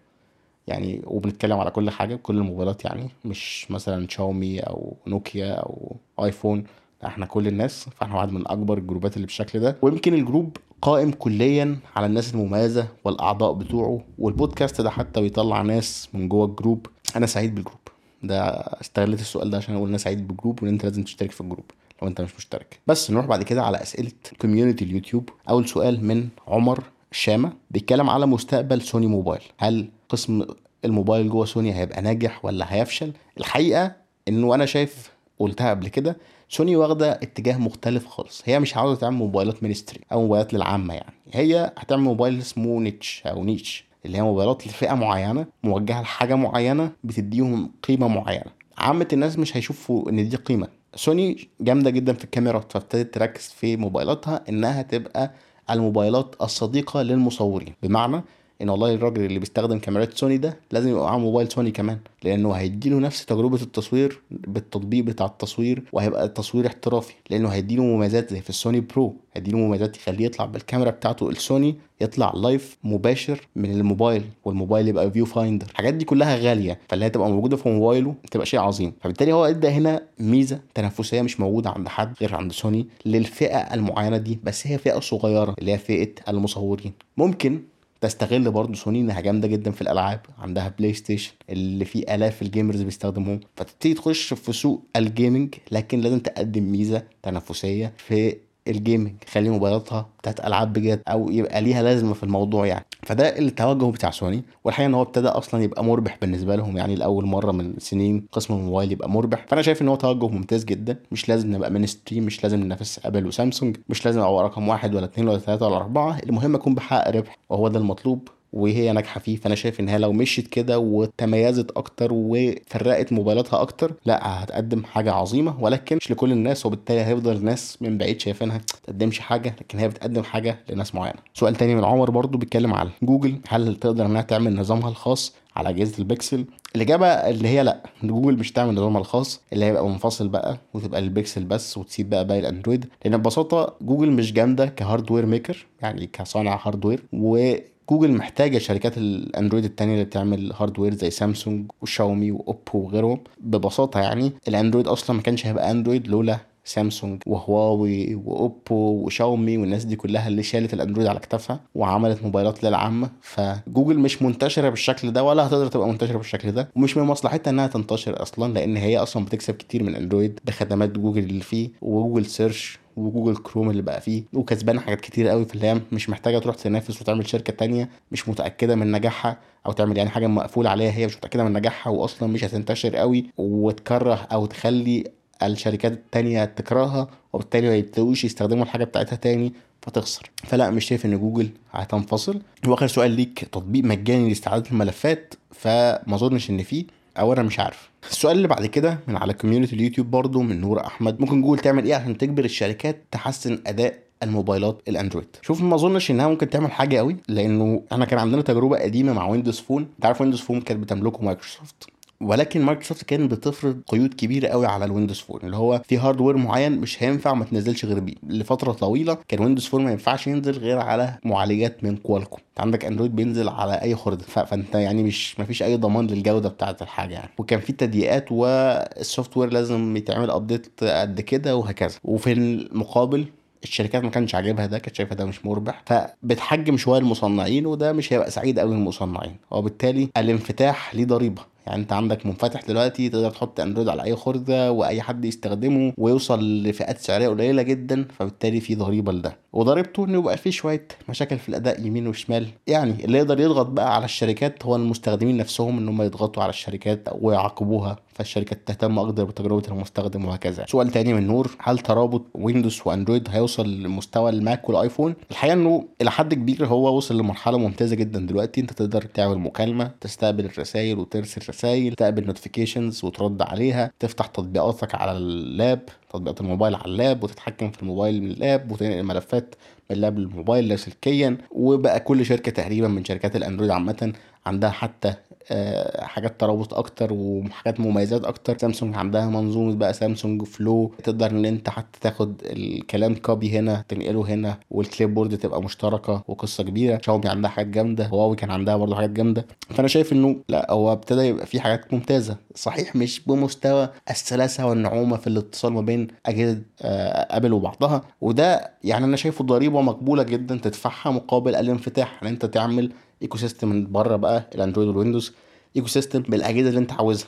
يعني 0.68 1.02
وبنتكلم 1.06 1.58
على 1.60 1.72
كل 1.72 1.90
حاجة 1.90 2.16
كل 2.16 2.38
الموبايلات 2.38 2.86
يعني 2.86 3.10
مش 3.26 3.72
مثلا 3.72 4.08
شاومي 4.10 4.60
أو 4.60 4.96
نوكيا 5.08 5.54
أو 5.54 5.96
آيفون. 6.20 6.64
إحنا 7.06 7.26
كل 7.26 7.48
الناس 7.48 7.90
فإحنا 7.96 8.16
واحد 8.16 8.32
من 8.32 8.48
أكبر 8.48 8.78
ال 8.78 8.83
groups 8.83 9.11
ات 9.11 9.16
اللي 9.16 9.26
بالشكل 9.26 9.60
ده. 9.60 9.78
ويمكن 9.82 10.14
ال 10.14 10.21
group 10.21 10.58
قائم 10.82 11.12
كليا 11.12 11.78
على 11.96 12.06
الناس 12.06 12.34
المميزة 12.34 12.88
والأعضاء 13.04 13.54
بتوعه. 13.54 14.02
والبودكاست 14.20 14.82
ده 14.82 14.90
حتى 14.90 15.22
بيطلع 15.22 15.62
ناس 15.62 16.10
من 16.14 16.30
جوه 16.30 16.46
ال 16.46 16.52
group. 16.52 16.88
أنا 17.16 17.26
سعيد 17.26 17.56
بال 17.56 17.62
group. 17.62 17.80
ده 18.24 18.50
استغلت 18.82 19.20
السؤال 19.20 19.50
ده 19.50 19.58
عشان 19.58 19.76
أقول 19.76 19.90
أنا 19.90 19.98
سعيد 19.98 20.28
بال 20.28 20.38
group 20.38 20.64
وإن 20.64 20.72
أنت 20.72 20.84
لازم 20.84 21.04
تشترك 21.04 21.32
في 21.32 21.42
ال 21.42 21.47
group 21.47 21.72
لو 22.02 22.08
أنت 22.08 22.22
مش 22.22 22.36
مشترك. 22.36 22.80
بس 22.88 23.12
نروح 23.12 23.26
بعد 23.26 23.44
كده 23.44 23.64
على 23.64 23.82
أسئلة 23.82 24.12
community 24.42 24.86
اليوتيوب. 24.86 25.30
أول 25.50 25.68
سؤال 25.70 26.06
من 26.06 26.28
عمر 26.48 26.84
شامة 27.12 27.54
بيتكلم 27.72 28.10
على 28.10 28.26
مستقبل 28.26 28.82
سوني 28.82 29.08
موبايل. 29.08 29.42
هل 29.58 29.90
قسم 30.10 30.46
الموبايل 30.86 31.30
جوه 31.30 31.46
سوني 31.46 31.76
هيبقى 31.76 32.02
ناجح 32.02 32.46
ولا 32.46 32.74
هيفشل؟ 32.74 33.12
الحقيقة 33.38 33.96
إنه 34.28 34.56
أنا 34.56 34.66
شايف 34.66 35.12
قلتها 35.40 35.70
قبل 35.70 35.88
كده 35.88 36.18
سوني 36.50 36.76
واخدة 36.76 37.12
اتجاه 37.12 37.58
مختلف 37.58 38.08
خالص. 38.08 38.42
هي 38.46 38.60
مش 38.60 38.78
عاوزة 38.78 39.00
تعمل 39.00 39.18
موبايلات 39.18 39.64
mainstream 39.64 40.00
أو 40.12 40.22
موبايلات 40.22 40.54
للعامة 40.54 40.94
يعني. 40.94 41.14
هي 41.34 41.74
هتعمل 41.78 42.04
موبايل 42.04 42.40
اسمه 42.40 42.80
niche 42.80 43.24
أو 43.26 43.44
نيش 43.44 43.86
اللي 44.06 44.18
هي 44.18 44.22
موبايلات 44.22 44.68
لفئة 44.68 44.94
معينة 44.94 45.46
موجهة 45.64 46.02
لحاجة 46.02 46.36
معينة 46.36 46.92
بتديهم 47.04 47.72
قيمة 47.84 48.08
معينة. 48.08 48.52
عامة 48.78 49.08
الناس 49.14 49.40
مش 49.40 49.58
هيشوفوا 49.58 50.10
إن 50.10 50.30
دي 50.30 50.36
قيمة. 50.38 50.68
سوني 50.96 51.48
جامدة 51.62 51.90
جدا 51.90 52.14
في 52.14 52.24
الكاميرات 52.24 52.72
فابتدت 52.72 53.14
تركز 53.14 53.48
في 53.48 53.78
موبايلاتها 53.78 54.44
إنها 54.50 54.82
تبقى 54.82 55.32
الموبايلات 55.70 56.36
الصديقة 56.42 57.02
للمصورين. 57.02 57.74
بمعنى 57.84 58.24
إن 58.62 58.70
والله 58.70 58.94
الراجل 58.94 59.26
اللي 59.26 59.40
بيستخدم 59.40 59.80
كاميرات 59.80 60.14
سوني 60.14 60.38
ده 60.38 60.58
لازم 60.72 60.90
يبقى 60.90 61.04
معاه 61.04 61.18
موبايل 61.18 61.52
سوني 61.52 61.72
كمان 61.72 61.98
لأنه 62.24 62.52
هيديله 62.52 63.00
نفس 63.00 63.26
تجربة 63.26 63.62
التصوير 63.62 64.22
بالتطبيق 64.32 65.04
بتاع 65.04 65.26
التصوير 65.26 65.84
وهيبقى 65.94 66.26
التصوير 66.26 66.68
احترافي 66.68 67.14
لأنه 67.30 67.50
هيديله 67.50 67.84
مميزات 67.84 68.34
زي 68.34 68.42
في 68.42 68.50
ال 68.50 68.56
Sony 68.56 68.80
Pro 68.80 69.16
هيديله 69.36 69.58
مميزات 69.58 69.98
يخليه 69.98 70.26
يطلع 70.26 70.46
بالكاميرا 70.46 70.90
بتاعته 70.90 71.30
السوني 71.30 71.76
يطلع 72.02 72.32
live 72.36 72.78
مباشر 72.84 73.48
من 73.56 73.72
الموبايل 73.72 74.24
والموبايل 74.46 74.88
يبقى 74.88 75.12
view 75.12 75.26
finder 75.26 75.68
الحاجات 75.72 75.94
دي 75.94 76.06
كلها 76.06 76.36
غالية 76.36 76.80
فاللي 76.90 77.06
هي 77.06 77.10
تبقى 77.10 77.30
موجودة 77.32 77.58
في 77.58 77.70
موبايله 77.70 78.16
تبقى 78.32 78.46
شيء 78.46 78.60
عظيم. 78.60 78.94
فبالتالي 79.02 79.34
هو 79.34 79.46
ادى 79.46 79.68
هنا 79.68 80.02
ميزة 80.20 80.60
تنافسية 80.76 81.22
مش 81.22 81.40
موجودة 81.40 81.70
عند 81.70 81.88
حد 81.88 82.14
غير 82.22 82.36
عند 82.36 82.52
سوني 82.52 82.88
للفئة 83.06 83.58
المعينة 83.74 84.18
دي 84.18 84.40
بس 84.44 84.68
هي 84.68 84.78
فئة 84.78 85.00
صغيرة 85.00 85.56
اللي 85.60 85.72
هي 85.72 85.78
فئة 85.78 86.10
المصورين. 86.30 86.94
ممكن 87.18 87.62
تستغل 88.02 88.52
برضه 88.52 88.74
سوني 88.74 89.02
انها 89.02 89.22
جامدة 89.22 89.48
جدا 89.48 89.72
في 89.72 89.82
الألعاب 89.82 90.20
عندها 90.40 90.74
بلاي 90.80 90.94
ستيشن 90.94 91.32
اللي 91.50 91.86
فيه 91.86 92.16
آلاف 92.16 92.42
ال 92.42 92.48
gamers 92.48 92.82
بيستخدموه. 92.82 93.40
فتبتدي 93.56 93.94
تخش 93.94 94.34
في 94.34 94.54
سوق 94.54 94.86
ال 94.96 95.05
gaming 95.05 95.56
لكن 95.72 96.00
لازم 96.02 96.20
تقدم 96.20 96.72
ميزة 96.72 97.04
تنافسية 97.24 97.94
في 97.98 98.38
ال 98.68 98.74
gaming. 98.74 99.14
خلي 99.32 99.50
موبايلاتها 99.50 100.10
بتاعت 100.20 100.40
ألعاب 100.46 100.74
بجد 100.74 101.02
أو 101.08 101.32
يبقى 101.32 101.62
ليها 101.62 101.84
لازمة 101.84 102.14
في 102.14 102.24
الموضوع 102.24 102.66
يعني. 102.66 102.86
فده 103.08 103.40
التوجه 103.40 103.92
بتاع 103.92 104.12
سوني 104.12 104.44
والحقيقة 104.64 104.88
إن 104.88 104.94
هو 104.94 105.02
ابتدى 105.02 105.28
أصلا 105.28 105.64
يبقى 105.64 105.84
مربح 105.84 106.18
بالنسبة 106.22 106.56
لهم 106.56 106.78
يعني 106.78 106.96
لأول 106.96 107.26
مرة 107.26 107.52
من 107.52 107.74
سنين 107.78 108.28
قسم 108.32 108.54
الموبايل 108.54 108.92
يبقى 108.92 109.10
مربح. 109.10 109.46
فأنا 109.48 109.62
شايف 109.62 109.82
إن 109.82 109.88
هو 109.88 109.96
توجه 109.96 110.28
ممتاز 110.28 110.66
جدا. 110.66 111.00
مش 111.12 111.30
لازم 111.30 111.56
نبقى 111.56 111.72
mainstream 111.72 112.24
مش 112.24 112.44
لازم 112.44 112.60
ننافس 112.60 113.00
أبل 113.06 113.28
وسامسونج 113.28 113.78
مش 113.90 114.06
لازم 114.06 114.22
أبقى 114.22 114.44
رقم 114.44 114.68
واحد 114.68 114.96
ولا 114.96 115.06
اثنين 115.06 115.28
ولا 115.28 115.38
ثلاثة 115.40 115.66
ولا 115.68 115.76
أربعة. 115.76 116.20
المهم 116.20 116.56
اكون 116.56 116.76
بحقق 116.76 117.10
ربح 117.12 117.38
وهو 117.50 117.68
ده 117.68 117.80
المطلوب. 117.80 118.28
وهي 118.54 118.92
ناجحة 118.92 119.20
فيه. 119.20 119.36
فأنا 119.38 119.56
شايف 119.56 119.80
إن 119.80 119.90
هي 119.90 119.98
لو 119.98 120.14
مشيت 120.14 120.48
كده 120.48 120.80
وتميزت 120.80 121.72
أكتر 121.78 122.10
وفرقت 122.12 123.14
موبايلاتها 123.14 123.62
أكتر 123.62 123.94
لا 124.06 124.44
هتقدم 124.44 124.84
حاجة 124.84 125.12
عظيمة. 125.14 125.64
ولكن 125.64 125.96
مش 125.96 126.12
لكل 126.12 126.32
الناس 126.32 126.66
وبالتالي 126.66 127.02
هيفضل 127.02 127.36
الناس 127.36 127.78
من 127.82 127.98
بعيد 127.98 128.22
شايفينها 128.22 128.62
تقدمش 128.84 129.20
حاجة 129.20 129.56
لكن 129.62 129.80
هي 129.80 129.88
بتقدم 129.88 130.24
حاجة 130.24 130.60
لناس 130.70 130.96
معينة. 130.96 131.20
سؤال 131.34 131.56
تاني 131.56 131.76
من 131.76 131.84
عمر 131.84 132.10
برضو 132.12 132.38
بيتكلم 132.38 132.74
على 132.74 132.90
جوجل. 133.04 133.36
هل 133.50 133.76
تقدر 133.76 134.06
إنها 134.06 134.22
تعمل 134.22 134.56
نظامها 134.56 134.90
الخاص 134.90 135.34
على 135.56 135.70
أجهزة 135.70 136.00
البيكسل؟ 136.00 136.46
الإجابة 136.76 137.08
اللي 137.08 137.48
هي 137.48 137.64
لا. 137.64 137.84
جوجل 138.04 138.38
مش 138.38 138.52
تعمل 138.52 138.74
نظامها 138.74 139.00
الخاص 139.02 139.42
اللي 139.54 139.66
هيبقى 139.66 139.88
منفصل 139.90 140.28
بقى 140.28 140.58
وتبقى 140.74 141.00
البيكسل 141.00 141.44
بس 141.44 141.78
وتسيب 141.78 142.10
بقى 142.10 142.28
باقي 142.28 142.40
الأندرويد. 142.40 142.86
لأن 143.06 143.18
ببساطة 143.18 143.76
جوجل 143.82 144.12
مش 144.12 144.34
جامدة 144.34 144.66
ك 144.66 144.73
hardware 144.73 145.26
maker 145.26 145.66
يعني 145.82 146.08
كصانع 146.08 146.60
hardware 146.64 147.04
و 147.14 147.54
جوجل 147.90 148.12
محتاجة 148.12 148.58
شركات 148.58 148.98
الأندرويد 148.98 149.64
التانية 149.66 149.94
اللي 149.94 150.06
بتعمل 150.06 150.54
hardware 150.54 150.94
زي 150.94 151.10
سامسونج 151.10 151.72
وشاومي 151.82 152.32
وأوبو 152.32 152.60
وغيرهم. 152.80 153.24
ببساطة 153.40 154.00
يعني 154.00 154.34
الأندرويد 154.48 154.88
أصلا 154.88 155.16
ما 155.16 155.22
كانش 155.22 155.46
هيبقى 155.48 155.72
أندرويد 155.72 156.08
لولا 156.08 156.47
سامسونج 156.68 157.22
وهواوي 157.28 158.16
وأوبو 158.16 158.76
وشاومي 158.76 159.58
والناس 159.58 159.86
دي 159.86 159.96
كلها 159.96 160.28
اللي 160.28 160.44
شالت 160.44 160.74
الأندرويد 160.74 161.08
على 161.08 161.20
كتافها 161.20 161.60
وعملت 161.76 162.24
موبايلات 162.24 162.64
للعامه 162.64 163.10
فجوجل 163.22 164.00
مش 164.00 164.22
منتشرة 164.22 164.70
بالشكل 164.70 165.12
ده 165.12 165.24
ولا 165.24 165.48
هتقدر 165.48 165.68
تبقى 165.68 165.88
منتشرة 165.88 166.18
بالشكل 166.18 166.52
ده 166.52 166.70
ومش 166.76 166.98
من 166.98 167.04
مصلحتها 167.04 167.52
إنها 167.52 167.68
تنتشر 167.68 168.22
أصلا 168.22 168.54
لأن 168.54 168.78
هي 168.78 168.98
أصلا 168.98 169.26
بتكسب 169.26 169.54
كتير 169.54 169.84
من 169.84 169.96
اندرويد 169.96 170.40
بخدمات 170.46 170.90
جوجل 170.90 171.24
اللي 171.24 171.42
فيه 171.44 171.70
و 171.82 171.88
Google 171.88 172.26
Search 172.26 172.80
و 172.98 173.04
Google 173.04 173.38
Chrome 173.38 173.70
اللي 173.70 173.82
بقى 173.82 174.02
فيه 174.02 174.24
وكسبانه 174.34 174.82
حاجات 174.82 175.02
كتير 175.02 175.28
قوي 175.28 175.46
في 175.46 175.56
اللي 175.56 175.68
هي 175.68 175.82
مش 175.92 176.10
محتاجة 176.10 176.40
تروح 176.40 176.56
تنافس 176.56 177.02
وتعمل 177.02 177.28
شركة 177.30 177.54
تانية 177.54 177.90
مش 178.12 178.30
متأكدة 178.30 178.76
من 178.76 178.92
نجاحها 178.92 179.38
أو 179.66 179.72
تعمل 179.72 179.98
يعني 179.98 180.10
حاجة 180.10 180.28
مقفول 180.28 180.68
عليها 180.68 180.92
هي 180.92 181.06
مش 181.06 181.18
متأكدة 181.18 181.44
من 181.44 181.54
نجاحها 181.54 181.94
واصلا 181.94 182.30
مش 182.30 182.44
هتنتشر 182.44 182.96
قوي 182.96 183.26
وتكره 183.38 184.14
أو 184.16 184.46
تخلي 184.46 185.04
الشركات 185.44 185.92
التانية 185.92 186.46
تكرهها 186.46 187.08
وبالتالي 187.34 187.68
ما 187.70 187.76
يبتدوش 187.76 188.26
يستخدموا 188.26 188.64
الحاجة 188.64 188.84
بتاعتها 188.84 189.16
تاني 189.16 189.54
فتخسر. 189.82 190.30
فلا 190.44 190.70
مش 190.70 190.86
شايف 190.86 191.06
إن 191.06 191.18
جوجل 191.20 191.50
هتنفصل. 191.72 192.42
وآخر 192.68 192.88
سؤال 192.88 193.12
ليك 193.12 193.40
تطبيق 193.52 193.84
مجاني 193.84 194.30
لاستعادة 194.30 194.72
الملفات 194.72 195.34
فما 195.52 196.16
أظنش 196.16 196.50
إن 196.50 196.64
فيه. 196.64 196.86
أو 197.20 197.34
أنا 197.34 197.44
مش 197.44 197.60
عارف. 197.60 197.90
السؤال 198.10 198.38
اللي 198.38 198.48
بعد 198.48 198.66
كده 198.66 199.00
من 199.08 199.16
على 199.18 199.34
community 199.34 199.76
اليوتيوب 199.76 200.12
برضو 200.12 200.42
من 200.42 200.62
نور 200.62 200.86
أحمد. 200.86 201.22
ممكن 201.22 201.42
جوجل 201.42 201.60
تعمل 201.62 201.86
إيه 201.86 201.96
عشان 201.96 202.18
تجبر 202.18 202.46
الشركات 202.46 203.04
تحسن 203.12 203.60
أداء 203.68 204.00
الموبايلات 204.24 204.82
الأندرويد؟ 204.88 205.28
شوف 205.42 205.62
ما 205.62 205.76
أظنش 205.76 206.12
إنها 206.12 206.28
ممكن 206.28 206.50
تعمل 206.50 206.72
حاجة 206.72 206.98
قوي 206.98 207.18
لأنه 207.28 207.84
إحنا 207.92 208.06
كان 208.06 208.20
عندنا 208.20 208.42
تجربة 208.42 208.78
قديمة 208.78 209.14
مع 209.14 209.28
ويندوز 209.28 209.60
فون 209.60 209.82
أنت 209.96 210.06
عارف 210.06 210.22
ويندوز 210.22 210.40
فون 210.42 210.62
كانت 210.62 210.80
بتملكه 210.84 211.24
مايكروسوفت. 211.24 211.90
ولكن 212.22 212.62
مايكروسوفت 212.62 213.04
كانت 213.04 213.32
بتفرض 213.32 213.82
قيود 213.88 214.14
كبيرة 214.14 214.48
قوي 214.48 214.66
على 214.66 214.86
الويندوز 214.86 215.20
فون 215.20 215.40
اللي 215.44 215.58
هو 215.58 215.82
في 215.88 215.98
hardware 215.98 216.38
معين 216.38 216.72
مش 216.72 217.04
هينفع 217.04 217.34
ما 217.34 217.46
تنزلش 217.46 217.86
غير 217.86 218.00
بيه. 218.00 218.14
لفترة 218.28 218.72
طويلة 218.72 219.18
كان 219.28 219.42
ويندوز 219.44 219.66
فون 219.66 219.84
ما 219.84 219.92
ينفعش 219.92 220.28
ينزل 220.28 220.58
غير 220.58 220.80
على 220.80 221.18
معالجات 221.26 221.84
من 221.84 221.98
كوالكوم 221.98 222.40
انت 222.50 222.62
عندك 222.62 222.86
اندرويد 222.86 223.16
بينزل 223.16 223.50
على 223.50 223.74
اي 223.82 223.96
خرده 223.96 224.24
فانت 224.24 224.76
يعني 224.76 225.04
مش 225.04 225.40
ما 225.40 225.46
فيش 225.46 225.64
اي 225.64 225.78
ضمان 225.78 226.08
للجودة 226.08 226.50
بتاعه 226.50 226.78
الحاجة 226.82 227.14
يعني. 227.14 227.30
وكان 227.38 227.60
في 227.60 227.74
تضييقات 227.74 228.32
وال 228.32 229.38
software 229.38 229.50
لازم 229.54 229.98
يتعمل 229.98 230.32
update 230.32 230.84
قد 230.84 231.22
كده 231.22 231.56
وهكذا. 231.56 231.96
وفي 232.04 232.32
المقابل 232.34 233.26
الشركات 233.64 234.04
ما 234.04 234.10
كانش 234.10 234.36
عاجبها 234.36 234.66
ده 234.66 234.80
كانت 234.80 234.96
شايفة 234.96 235.16
ده 235.16 235.26
مش 235.26 235.46
مربح 235.46 235.84
فبتحجم 235.86 236.78
شوية 236.78 237.00
المصنعين 237.00 237.66
وده 237.66 237.94
مش 237.94 238.14
هيبقى 238.14 238.32
سعيد 238.32 238.60
قوي 238.60 238.74
للمصنعين 238.76 239.36
وبالتالي 239.52 240.10
الانفتاح 240.18 240.96
ليه 240.96 241.06
ضريبة. 241.06 241.42
يعني 241.68 241.82
انت 241.82 241.94
عندك 241.94 242.26
منفتح 242.26 242.62
دلوقتي 242.68 243.10
تقدر 243.10 243.30
تحط 243.32 243.60
اندرويد 243.60 243.90
على 243.90 244.04
أي 244.04 244.16
خرده 244.16 244.72
وأي 244.72 245.02
حد 245.02 245.26
يستخدمه 245.26 245.94
ويوصل 245.98 246.64
لفئات 246.64 246.98
سعرية 246.98 247.28
قليلة 247.30 247.62
جدا 247.62 248.06
فبالتالي 248.20 248.60
في 248.60 248.76
ضريبة 248.76 249.12
لده. 249.12 249.38
وضريبته 249.54 250.06
إنه 250.06 250.18
يبقى 250.20 250.38
فيه 250.38 250.50
شوية 250.52 250.88
مشاكل 251.10 251.38
في 251.40 251.50
الأداء 251.50 251.86
يمين 251.86 252.08
وشمال. 252.08 252.48
يعني 252.68 253.06
اللي 253.06 253.18
يقدر 253.18 253.40
يضغط 253.40 253.66
بقى 253.66 253.96
على 253.96 254.06
الشركات 254.06 254.66
هو 254.66 254.76
المستخدمين 254.76 255.38
نفسهم 255.38 255.78
ان 255.78 255.88
هم 255.88 256.02
يضغطوا 256.02 256.44
على 256.44 256.50
الشركات 256.50 257.08
ويعاقبوها. 257.22 257.96
فالشركات 258.18 258.60
تهتم 258.66 259.00
أكتر 259.00 259.24
بتجربة 259.24 259.64
المستخدم 259.68 260.26
وهكذا. 260.26 260.66
سؤال 260.68 260.90
تاني 260.92 261.14
من 261.14 261.28
نور 261.28 261.56
هل 261.60 261.80
ترابط 261.80 262.24
ويندوز 262.34 262.82
وأندرويد 262.86 263.28
هيوصل 263.32 263.84
لمستوى 263.84 264.30
الماك 264.30 264.70
والآيفون؟ 264.70 265.16
الحقيقة 265.32 265.54
إنه 265.54 265.88
إلى 266.02 266.12
حد 266.12 266.34
كبير 266.34 266.66
هو 266.66 266.98
وصل 266.98 267.18
لمرحلة 267.18 267.58
ممتازة 267.58 267.96
جدا 267.96 268.20
دلوقتي. 268.26 268.62
أنت 268.62 268.74
تقدر 268.74 269.02
تعمل 269.02 269.38
مكالمة 269.38 269.92
تستقبل 270.02 270.46
الرسائل 270.46 271.00
وترسل 271.00 271.42
رسائل 271.50 271.94
تقبل 271.96 272.26
notifications 272.26 273.06
وترد 273.06 273.42
عليها 273.42 273.92
تفتح 274.00 274.26
تطبيقاتك 274.26 274.96
على 274.96 275.12
ال 275.12 275.29
lap 275.29 275.82
تطبيقات 276.10 276.42
الموبايل 276.42 276.76
على 276.76 276.86
ال 276.86 276.95
lap 276.95 277.24
وتتحكم 277.24 277.72
في 277.72 277.82
الموبايل 277.82 278.24
من 278.24 278.32
ال 278.32 278.42
lap 278.42 278.72
وتنقل 278.72 279.04
ملفات 279.04 279.56
من 279.90 279.98
lap 279.98 280.18
الموبايل 280.18 280.68
لاسلكيا 280.68 281.38
وبقى 281.52 282.00
كل 282.00 282.26
شركة 282.26 282.52
تقريبا 282.52 282.88
من 282.88 283.06
شركات 283.06 283.36
الأندرويد 283.36 283.72
عامة 283.72 284.14
عندها 284.48 284.70
حتى 284.70 285.14
آه، 285.52 286.04
حاجات 286.06 286.40
ترابط 286.40 286.74
أكتر 286.74 287.10
وحاجات 287.14 287.80
مميزات 287.80 288.26
أكتر. 288.26 288.58
سامسونج 288.58 288.96
عندها 288.96 289.26
منظومة 289.30 289.76
بقى 289.76 289.94
سامسونج 289.94 290.44
فلو. 290.44 290.92
تقدر 291.04 291.32
إن 291.32 291.46
أنت 291.46 291.70
حتى 291.70 292.00
تاخد 292.02 292.42
الكلام 292.46 293.16
copy 293.16 293.60
هنا 293.60 293.84
تنقله 293.88 294.34
هنا 294.34 294.58
وال 294.72 295.14
clipboard 295.14 295.38
تبقى 295.38 295.64
مشتركة 295.64 296.24
وقصة 296.28 296.64
كبيرة. 296.64 297.00
شاومي 297.06 297.30
عندها 297.30 297.50
حاجات 297.50 297.68
جامدة 297.74 298.06
هواوي 298.08 298.36
كان 298.36 298.52
عندها 298.52 298.78
برضه 298.78 298.96
حاجات 298.96 299.10
جامدة. 299.10 299.46
فأنا 299.70 299.88
شايف 299.88 300.14
إنه 300.14 300.36
لأ 300.50 300.72
هو 300.72 300.92
ابتدى 300.92 301.22
يبقى 301.22 301.46
في 301.46 301.60
حاجات 301.60 301.94
ممتازة. 301.94 302.38
صحيح 302.56 302.96
مش 302.96 303.20
بمستوى 303.28 303.90
السلاسة 304.10 304.66
والنعومة 304.68 305.18
في 305.18 305.28
الاتصال 305.28 305.74
ما 305.74 305.82
بين 305.82 306.08
أجهزة 306.26 306.62
آه، 306.82 307.38
أبل 307.38 307.54
وبعضها. 307.54 308.02
وده 308.22 308.72
يعني 308.84 309.06
أنا 309.06 309.16
شايفه 309.18 309.44
ضريبة 309.44 309.82
مقبولة 309.82 310.24
جدا 310.24 310.58
تدفعها 310.58 311.12
مقابل 311.12 311.56
الانفتاح. 311.56 312.20
إن 312.24 312.28
أنت 312.28 312.46
تعمل 312.46 312.92
ecosystem 313.22 313.68
من 313.70 313.92
بره 313.92 314.16
بقى 314.16 314.50
الاندرويد 314.56 314.88
والويندوز 314.90 315.34
ecosystem 315.76 316.22
بالأجهزة 316.22 316.70
اللي 316.70 316.80
أنت 316.80 316.92
عاوزها. 316.94 317.28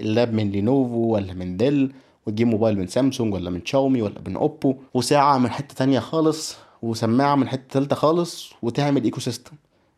اللاب 0.00 0.32
من 0.32 0.50
لينوفو 0.50 0.96
ولا 1.14 1.32
من 1.34 1.56
ديل 1.56 1.92
وتجيب 2.26 2.46
موبايل 2.46 2.78
من 2.78 2.86
سامسونج 2.86 3.34
ولا 3.34 3.50
من 3.50 3.60
شاومي 3.66 4.02
ولا 4.02 4.20
من 4.26 4.36
اوبو 4.36 4.74
وساعة 4.94 5.38
من 5.38 5.50
حتة 5.50 5.74
تانية 5.74 5.98
خالص 5.98 6.56
وسماعة 6.82 7.34
من 7.34 7.48
حتة 7.48 7.62
تالتة 7.70 7.96
خالص 7.96 8.52
وتعمل 8.62 9.04
ecosystem 9.04 9.52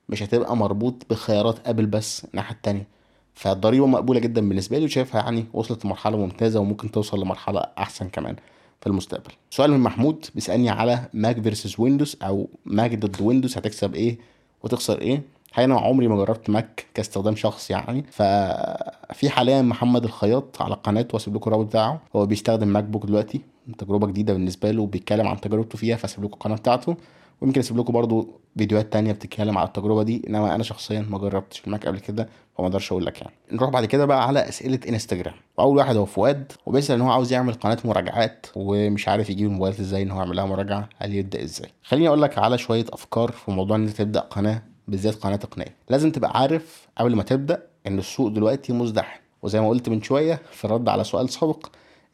مش 0.08 0.22
هتبقى 0.22 0.56
مربوط 0.56 0.94
بخيارات 1.10 1.68
ابل 1.68 1.86
بس 1.86 2.24
الناحية 2.24 2.54
التانية. 2.54 2.86
فالضريبة 3.34 3.86
مقبولة 3.86 4.20
جدا 4.20 4.48
بالنسبة 4.48 4.78
لي 4.78 4.84
وشايفها 4.84 5.20
يعني 5.22 5.44
وصلت 5.52 5.84
لمرحلة 5.84 6.16
ممتازة 6.16 6.60
وممكن 6.60 6.90
توصل 6.90 7.20
لمرحلة 7.20 7.60
أحسن 7.78 8.08
كمان 8.08 8.36
في 8.80 8.86
المستقبل. 8.86 9.30
سؤال 9.50 9.70
من 9.70 9.80
محمود 9.80 10.26
بيسألني 10.34 10.70
على 10.70 11.08
ماك 11.14 11.40
versus 11.40 11.74
ويندوز 11.78 12.16
أو 12.22 12.48
ماك 12.64 12.94
ضد 12.98 13.20
ويندوز 13.20 13.58
هتكسب 13.58 13.94
إيه؟ 13.94 14.18
وتخسر 14.62 15.00
إيه؟ 15.00 15.22
الحقيقة 15.52 15.64
أنا 15.64 15.80
عمري 15.80 16.08
ما 16.08 16.16
جربت 16.16 16.50
ماك 16.50 16.86
كاستخدام 16.94 17.36
شخصي 17.36 17.72
يعني. 17.72 18.04
ففي 18.10 19.30
حاليا 19.30 19.62
محمد 19.62 20.04
الخياط 20.04 20.62
على 20.62 20.74
قناته 20.74 21.14
واسيب 21.14 21.34
لكم 21.36 21.50
الرابط 21.50 21.66
بتاعه. 21.66 22.00
هو 22.16 22.26
بيستخدم 22.26 22.68
ماك 22.68 22.84
بوك 22.84 23.06
دلوقتي 23.06 23.40
تجربة 23.78 24.06
جديدة 24.06 24.32
بالنسبة 24.32 24.70
له 24.70 24.82
وبيتكلم 24.82 25.26
عن 25.28 25.40
تجربته 25.40 25.78
فيها 25.78 25.96
فاسيب 25.96 26.24
لكم 26.24 26.34
القناة 26.34 26.56
بتاعته. 26.56 26.96
ويمكن 27.40 27.60
أسيب 27.60 27.78
لكم 27.78 27.92
برضو 27.92 28.40
فيديوهات 28.58 28.92
تانية 28.92 29.12
بتتكلم 29.12 29.58
على 29.58 29.66
التجربة 29.68 30.02
دي. 30.02 30.22
إنما 30.28 30.54
أنا 30.54 30.62
شخصيا 30.62 31.00
ما 31.10 31.18
جربتش 31.18 31.62
الماك 31.66 31.86
قبل 31.86 31.98
كده 31.98 32.28
فما 32.58 32.66
أقدرش 32.66 32.92
أقول 32.92 33.06
لك 33.06 33.20
يعني. 33.20 33.34
نروح 33.52 33.70
بعد 33.70 33.84
كده 33.84 34.04
بقى 34.06 34.26
على 34.26 34.48
أسئلة 34.48 34.80
إنستجرام. 34.88 35.34
واول 35.58 35.76
واحد 35.76 35.96
هو 35.96 36.04
فؤاد 36.04 36.52
وبيسأل 36.66 36.94
إن 36.96 37.00
هو 37.00 37.10
عاوز 37.10 37.32
يعمل 37.32 37.52
قناة 37.54 37.78
مراجعات 37.84 38.46
ومش 38.56 39.08
عارف 39.08 39.30
يجيب 39.30 39.46
الموبايلات 39.46 39.80
إزاي 39.80 40.02
إن 40.02 40.10
هو 40.10 40.18
يعمل 40.18 40.36
لها 40.36 40.44
مراجعة 40.46 40.88
هل 40.98 41.14
يبدأ 41.14 41.42
إزاي؟ 41.42 41.68
خليني 41.82 42.08
أقول 42.08 42.22
لك 42.22 42.38
على 42.38 42.58
شوية 42.58 42.84
أفكار 42.92 43.30
في 43.32 43.50
موضوع 43.50 43.76
إن 43.76 43.82
أنت 43.82 43.96
تبدأ 43.96 44.20
قناة. 44.20 44.71
بالذات 44.88 45.14
قناة 45.14 45.36
تقنيه 45.36 45.76
لازم 45.90 46.10
تبقى 46.10 46.40
عارف 46.40 46.88
قبل 46.98 47.16
ما 47.16 47.22
تبدأ 47.22 47.62
إن 47.86 47.98
السوق 47.98 48.28
دلوقتي 48.28 48.72
مزدحم. 48.72 49.20
وزي 49.42 49.60
ما 49.60 49.68
قلت 49.68 49.88
من 49.88 50.02
شوية 50.02 50.42
في 50.52 50.64
الرد 50.64 50.88
على 50.88 51.04
سؤال 51.04 51.28
سابق 51.30 51.66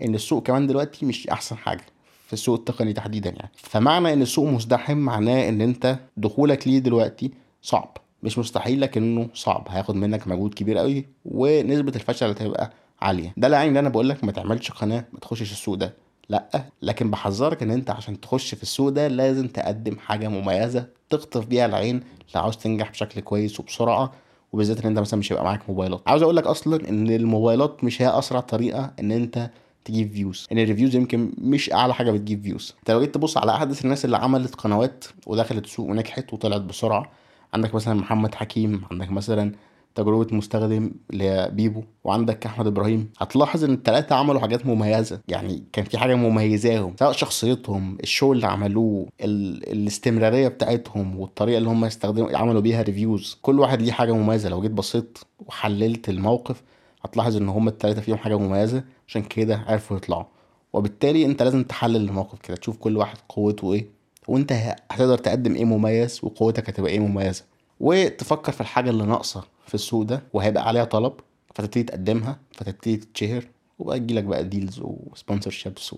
إن 0.03 0.15
السوق 0.15 0.43
كمان 0.43 0.67
دلوقتي 0.67 1.07
مش 1.07 1.29
أحسن 1.29 1.57
حاجة 1.57 1.85
في 2.27 2.33
السوق 2.33 2.59
التقني 2.59 2.93
تحديدا 2.93 3.31
يعني. 3.31 3.51
فمعنى 3.57 4.13
إن 4.13 4.23
السوق 4.23 4.49
مزدحم 4.49 4.97
معناه 4.97 5.49
إن 5.49 5.61
أنت 5.61 5.99
دخولك 6.17 6.69
ليه 6.69 6.79
دلوقتي 6.79 7.31
صعب. 7.63 7.97
مش 8.23 8.39
مستحيل 8.39 8.81
لكنه 8.81 9.29
صعب. 9.35 9.67
هياخد 9.71 9.95
منك 9.95 10.29
مجهود 10.29 10.55
كبير 10.55 10.79
قوي 10.79 11.07
ونسبة 11.25 11.93
الفشل 11.97 12.31
هتبقى 12.31 12.71
عالية. 13.01 13.33
ده 13.37 13.49
لا 13.49 13.57
يعني 13.57 13.69
ان 13.71 13.77
أنا 13.77 13.89
بقول 13.89 14.09
لك 14.09 14.25
ما 14.25 14.33
تعملش 14.33 14.71
قناة 14.71 15.05
ما 15.13 15.19
تخشش 15.19 15.53
السوق 15.53 15.75
ده. 15.75 15.95
لا 16.29 16.65
لكن 16.83 17.11
بحذرك 17.11 17.63
إن 17.63 17.71
أنت 17.71 17.91
عشان 17.91 18.21
تخش 18.21 18.55
في 18.55 18.63
السوق 18.63 18.89
ده 18.89 19.09
لازم 19.09 19.49
تقدم 19.49 19.99
حاجة 19.99 20.29
مميزة 20.29 20.87
تخطف 21.11 21.47
بيها 21.47 21.67
العين 21.67 22.01
لو 22.35 22.41
عاوز 22.41 22.57
تنجح 22.57 22.91
بشكل 22.91 23.21
كويس 23.21 23.61
وبسرعة 23.61 24.13
وبالذات 24.53 24.81
إن 24.81 24.87
أنت 24.87 24.99
مثلا 24.99 25.19
مش 25.21 25.33
هيبقى 25.33 25.45
معاك 25.45 25.61
موبايلات. 25.69 26.03
عاوز 26.07 26.23
أقول 26.23 26.37
لك 26.37 26.47
أصلا 26.47 26.89
إن 26.89 27.11
الموبايلات 27.11 27.85
مش 27.85 28.03
هي 28.03 28.19
أسرع 28.19 28.41
طريقة 28.41 28.93
إن 29.01 29.13
أنت 29.13 29.51
تجيب 29.85 30.13
views 30.13 30.47
إن 30.53 30.59
ال 30.59 30.63
reviews 30.63 30.95
يمكن 30.97 31.33
مش 31.39 31.73
أعلى 31.73 31.95
حاجة 31.95 32.11
بتجيب 32.11 32.43
views 32.43 32.75
أنت 32.79 32.91
لو 32.91 33.01
جيت 33.01 33.15
تبص 33.15 33.37
على 33.37 33.53
احدث 33.55 33.85
الناس 33.85 34.05
اللي 34.05 34.17
عملت 34.17 34.55
قنوات 34.55 35.05
ودخلت 35.27 35.65
السوق 35.65 35.91
ونجحت 35.91 36.33
وطلعت 36.33 36.61
بسرعة 36.61 37.11
عندك 37.55 37.75
مثلا 37.75 37.95
محمد 37.95 38.35
حكيم 38.35 38.83
عندك 38.91 39.11
مثلا 39.11 39.53
تجربة 39.95 40.37
مستخدم 40.37 40.91
لبيبو. 41.13 41.83
وعندك 42.05 42.47
أحمد 42.47 42.67
إبراهيم. 42.67 43.11
هتلاحظ 43.19 43.65
إن 43.65 43.73
الثلاثه 43.73 44.17
عملوا 44.17 44.41
حاجات 44.41 44.67
مميزة. 44.67 45.21
يعني 45.29 45.63
كان 45.73 45.85
في 45.85 45.99
حاجة 45.99 46.15
مميزاهم 46.15 46.95
سواء 46.99 47.13
شخصيتهم 47.13 47.99
ال 48.03 48.09
show 48.09 48.33
اللي 48.33 48.47
عملوه 48.47 49.07
ال... 49.21 49.69
الاستمرارية 49.73 50.49
بتاعتهم 50.49 51.21
والطريقة 51.21 51.59
اللي 51.59 51.69
هم 51.69 51.85
استخدموا 51.85 52.37
عملوا 52.37 52.61
بيها 52.61 52.83
reviews 52.83 53.39
كل 53.43 53.61
واحد 53.61 53.83
ليه 53.83 53.93
حاجة 53.93 54.13
مميزة. 54.13 54.49
لو 54.49 54.61
جيت 54.61 54.71
بصيت 54.71 55.19
وحللت 55.47 56.09
الموقف 56.09 56.63
هتلاحظ 57.03 57.37
إن 57.37 57.49
هم 57.49 57.69
الثلاثه 57.69 58.01
فيهم 58.01 58.17
حاجة 58.17 58.39
مميزة. 58.39 58.85
عشان 59.09 59.23
كده 59.23 59.65
عرفوا 59.67 59.97
يطلعوا. 59.97 60.25
وبالتالي 60.73 61.27
أنت 61.27 61.43
لازم 61.43 61.65
تحلل 61.65 61.97
الموقف 61.97 62.39
كده. 62.39 62.57
تشوف 62.57 62.77
كل 62.77 62.97
واحد 62.97 63.17
قوته 63.29 63.73
إيه. 63.73 63.87
وأنت 64.29 64.53
هتقدر 64.91 65.19
تقدم 65.19 65.55
إيه 65.55 65.65
مميز 65.65 66.21
وقوتك 66.23 66.69
هتبقى 66.69 66.91
إيه 66.91 66.99
مميزة. 67.01 67.45
وتفكر 67.81 68.53
في 68.53 68.61
الحاجة 68.61 68.91
اللي 68.91 69.05
ناقصة 69.07 69.45
في 69.67 69.75
السوق 69.75 70.03
ده 70.03 70.23
وهيبقى 70.33 70.69
عليها 70.69 70.85
طلب 70.85 71.13
فتبتدي 71.55 71.83
تقدمها 71.85 72.39
فتبتدي 72.53 72.97
تتشهر 72.97 73.45
وبقى 73.79 73.99
تجيلك 74.01 74.25
بقى 74.25 74.45
deals 74.45 74.81
و 74.81 75.51
sponsorships 75.51 75.95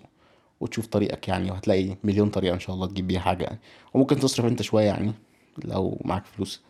وتشوف 0.61 0.87
طريقك 0.87 1.29
يعني 1.29 1.51
وهتلاقي 1.51 1.97
مليون 2.05 2.29
طريقة 2.31 2.55
إن 2.55 2.61
شاء 2.61 2.75
الله 2.75 2.87
تجيب 2.87 3.07
بيها 3.07 3.21
حاجة 3.21 3.45
يعني. 3.45 3.59
وممكن 3.95 4.21
تصرف 4.21 4.47
أنت 4.47 4.63
شوية 4.63 4.85
يعني 4.87 5.13
لو 5.65 6.01
معاك 6.05 6.25
فلوس. 6.27 6.63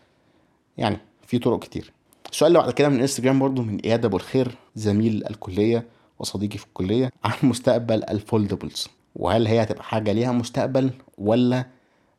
يعني 0.79 0.97
في 1.27 1.39
طرق 1.39 1.59
كتير. 1.59 1.93
السؤال 2.33 2.49
اللي 2.53 2.59
بعد 2.59 2.73
كده 2.73 2.89
من 2.89 3.01
انستجرام 3.01 3.39
برضو 3.39 3.63
من 3.63 3.79
إياد 3.81 4.05
أبو 4.05 4.17
الخير 4.17 4.57
زميل 4.77 5.25
الكلية 5.31 5.87
وصديقي 6.19 6.59
في 6.59 6.67
الكلية 6.67 7.13
عن 7.25 7.33
مستقبل 7.43 8.05
ال 8.05 8.13
foldables 8.13 8.89
وهل 9.17 9.47
هي 9.47 9.63
هتبقى 9.63 9.85
حاجة 9.85 10.13
ليها 10.13 10.33
مستقبل 10.33 10.91
ولا 11.19 11.67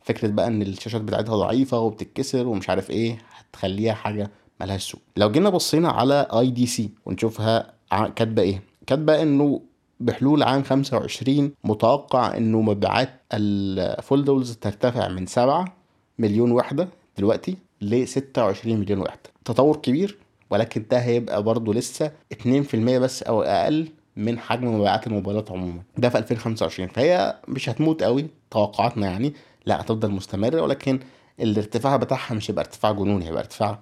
فكرة 0.04 0.28
بقى 0.28 0.48
إن 0.48 0.62
الشاشات 0.62 1.02
بتاعتها 1.02 1.36
ضعيفة 1.38 1.80
وبتتكسر 1.80 2.48
ومش 2.48 2.70
عارف 2.70 2.90
إيه 2.90 3.18
هتخليها 3.36 3.94
حاجة 3.94 4.32
ملهاش 4.62 4.92
سوق. 4.92 5.02
لو 5.18 5.32
جينا 5.32 5.50
بصينا 5.50 5.90
على 5.90 6.28
IDC 6.34 6.90
ونشوفها 7.06 7.74
كاتبة 8.16 8.42
إيه؟ 8.42 8.64
كاتبة 8.88 9.22
إنه 9.22 9.62
بحلول 10.00 10.44
عام 10.44 10.64
25 10.64 11.52
متوقع 11.64 12.38
إنه 12.38 12.62
مبيعات 12.62 13.10
ال 13.34 13.46
foldables 13.46 14.52
ترتفع 14.56 15.08
من 15.08 15.26
7 15.26 15.74
مليون 16.20 16.52
وحده 16.52 16.88
دلوقتي 17.18 17.58
ل 17.82 18.08
26 18.08 18.78
مليون 18.80 19.00
وحده 19.00 19.30
تطور 19.46 19.76
كبير 19.78 20.18
ولكن 20.50 20.86
ده 20.92 20.98
هيبقى 20.98 21.44
برضه 21.44 21.74
لسه 21.74 22.12
2% 22.34 22.76
بس 22.76 23.24
أو 23.24 23.42
أقل 23.42 23.88
من 24.16 24.40
حجم 24.40 24.76
مبيعات 24.76 25.08
الموبايلات 25.08 25.52
عموما. 25.52 25.82
ده 25.98 26.10
في 26.10 26.18
2025 26.18 26.90
فهي 26.90 27.36
مش 27.48 27.70
هتموت 27.70 28.04
قوي 28.04 28.28
توقعاتنا 28.52 29.08
يعني. 29.08 29.34
لا 29.66 29.82
هتفضل 29.82 30.12
مستمره 30.12 30.62
ولكن 30.62 31.00
الارتفاع 31.40 31.96
بتاعها 31.98 32.34
مش 32.34 32.52
هيبقى 32.52 32.66
ارتفاع 32.66 32.92
جنوني 32.92 33.26
هيبقى 33.26 33.40
ارتفاع 33.42 33.80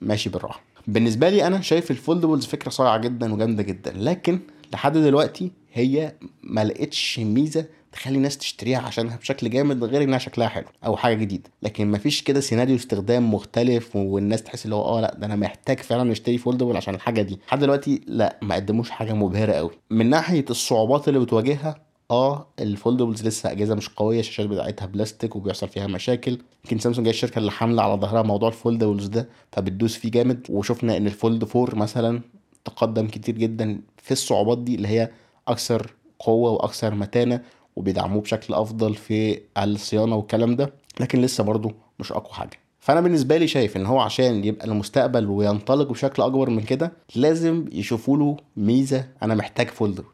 ماشي 0.00 0.30
بالراحة. 0.30 0.60
بالنسبة 0.86 1.28
لي 1.30 1.46
أنا 1.46 1.60
شايف 1.60 1.90
الفولدبلز 1.90 2.46
فكرة 2.46 2.70
صايعة 2.70 2.96
جدا 2.98 3.34
وجامدة 3.34 3.62
جدا 3.62 3.92
لكن 3.96 4.40
لحد 4.72 4.92
دلوقتي 4.96 5.52
هي 5.72 6.14
ما 6.42 6.64
لقيتش 6.64 7.18
ميزة 7.18 7.64
تخلي 7.92 8.16
الناس 8.16 8.38
تشتريها 8.38 8.78
عشانها 8.78 9.16
بشكل 9.16 9.50
جامد 9.50 9.84
غير 9.84 10.02
إنها 10.02 10.18
شكلها 10.18 10.48
حلو 10.48 10.64
أو 10.86 10.96
حاجة 10.96 11.14
جديدة. 11.14 11.50
لكن 11.62 11.86
ما 11.86 11.98
فيش 11.98 12.22
كده 12.22 12.40
سيناريو 12.40 12.76
استخدام 12.76 13.34
مختلف 13.34 13.96
والناس 13.96 14.42
تحس 14.42 14.64
اللي 14.64 14.74
هو 14.76 14.82
آه 14.84 15.00
لأ 15.00 15.14
ده 15.18 15.26
أنا 15.26 15.36
محتاج 15.36 15.78
فعلا 15.80 16.12
اشتري 16.12 16.38
foldable 16.38 16.76
عشان 16.76 16.94
الحاجة 16.94 17.22
دي. 17.22 17.38
لحد 17.48 17.60
دلوقتي 17.60 18.00
لأ 18.06 18.38
ما 18.42 18.54
قدموش 18.54 18.90
حاجة 18.90 19.12
مبهرة 19.12 19.52
قوي 19.52 19.70
من 19.90 20.10
ناحية 20.10 20.44
الصعوبات 20.50 21.08
اللي 21.08 21.18
بتواجهها 21.20 21.74
آه 22.10 22.46
ال 22.60 22.67
foldables 22.67 23.26
لسه 23.26 23.50
أجهزة 23.52 23.74
مش 23.74 23.88
قوية 23.88 24.20
الشاشات 24.20 24.46
بتاعتها 24.46 24.86
بلاستيك 24.86 25.36
وبيحصل 25.36 25.68
فيها 25.68 25.86
مشاكل. 25.86 26.38
يمكن 26.64 26.78
سامسونج 26.78 27.06
هي 27.06 27.10
الشركة 27.10 27.38
اللي 27.38 27.50
حاملة 27.50 27.82
على 27.82 28.00
ظهرها 28.00 28.22
موضوع 28.22 28.48
ال 28.48 28.54
foldables 28.54 29.06
ده 29.06 29.28
فبتدوس 29.52 29.96
فيه 29.96 30.10
جامد. 30.10 30.46
وشفنا 30.50 30.96
إن 30.96 31.06
الفولد 31.06 31.48
4 31.56 31.74
مثلا 31.74 32.20
تقدم 32.64 33.06
كتير 33.08 33.34
جدا 33.34 33.80
في 33.96 34.10
الصعوبات 34.12 34.58
دي 34.58 34.74
اللي 34.74 34.88
هي 34.88 35.10
أكثر 35.48 35.90
قوة 36.18 36.50
وأكثر 36.50 36.94
متانة 36.94 37.42
وبيدعموه 37.76 38.22
بشكل 38.22 38.54
أفضل 38.54 38.94
في 38.94 39.40
الصيانة 39.58 40.16
والكلام 40.16 40.56
ده. 40.56 40.72
لكن 41.00 41.20
لسه 41.20 41.44
برضه 41.44 41.72
مش 42.00 42.12
أقوى 42.12 42.32
حاجة. 42.32 42.58
فأنا 42.80 43.00
بالنسبة 43.00 43.36
لي 43.36 43.46
شايف 43.48 43.76
إن 43.76 43.86
هو 43.86 43.98
عشان 44.00 44.44
يبقى 44.44 44.66
المستقبل 44.66 45.26
وينطلق 45.26 45.88
بشكل 45.88 46.22
أكبر 46.22 46.50
من 46.50 46.60
كده 46.62 46.92
لازم 47.16 47.64
يشوفوا 47.72 48.16
له 48.16 48.36
ميزة. 48.56 49.08
أنا 49.22 49.34
محتاج 49.34 49.68
foldable 49.68 50.04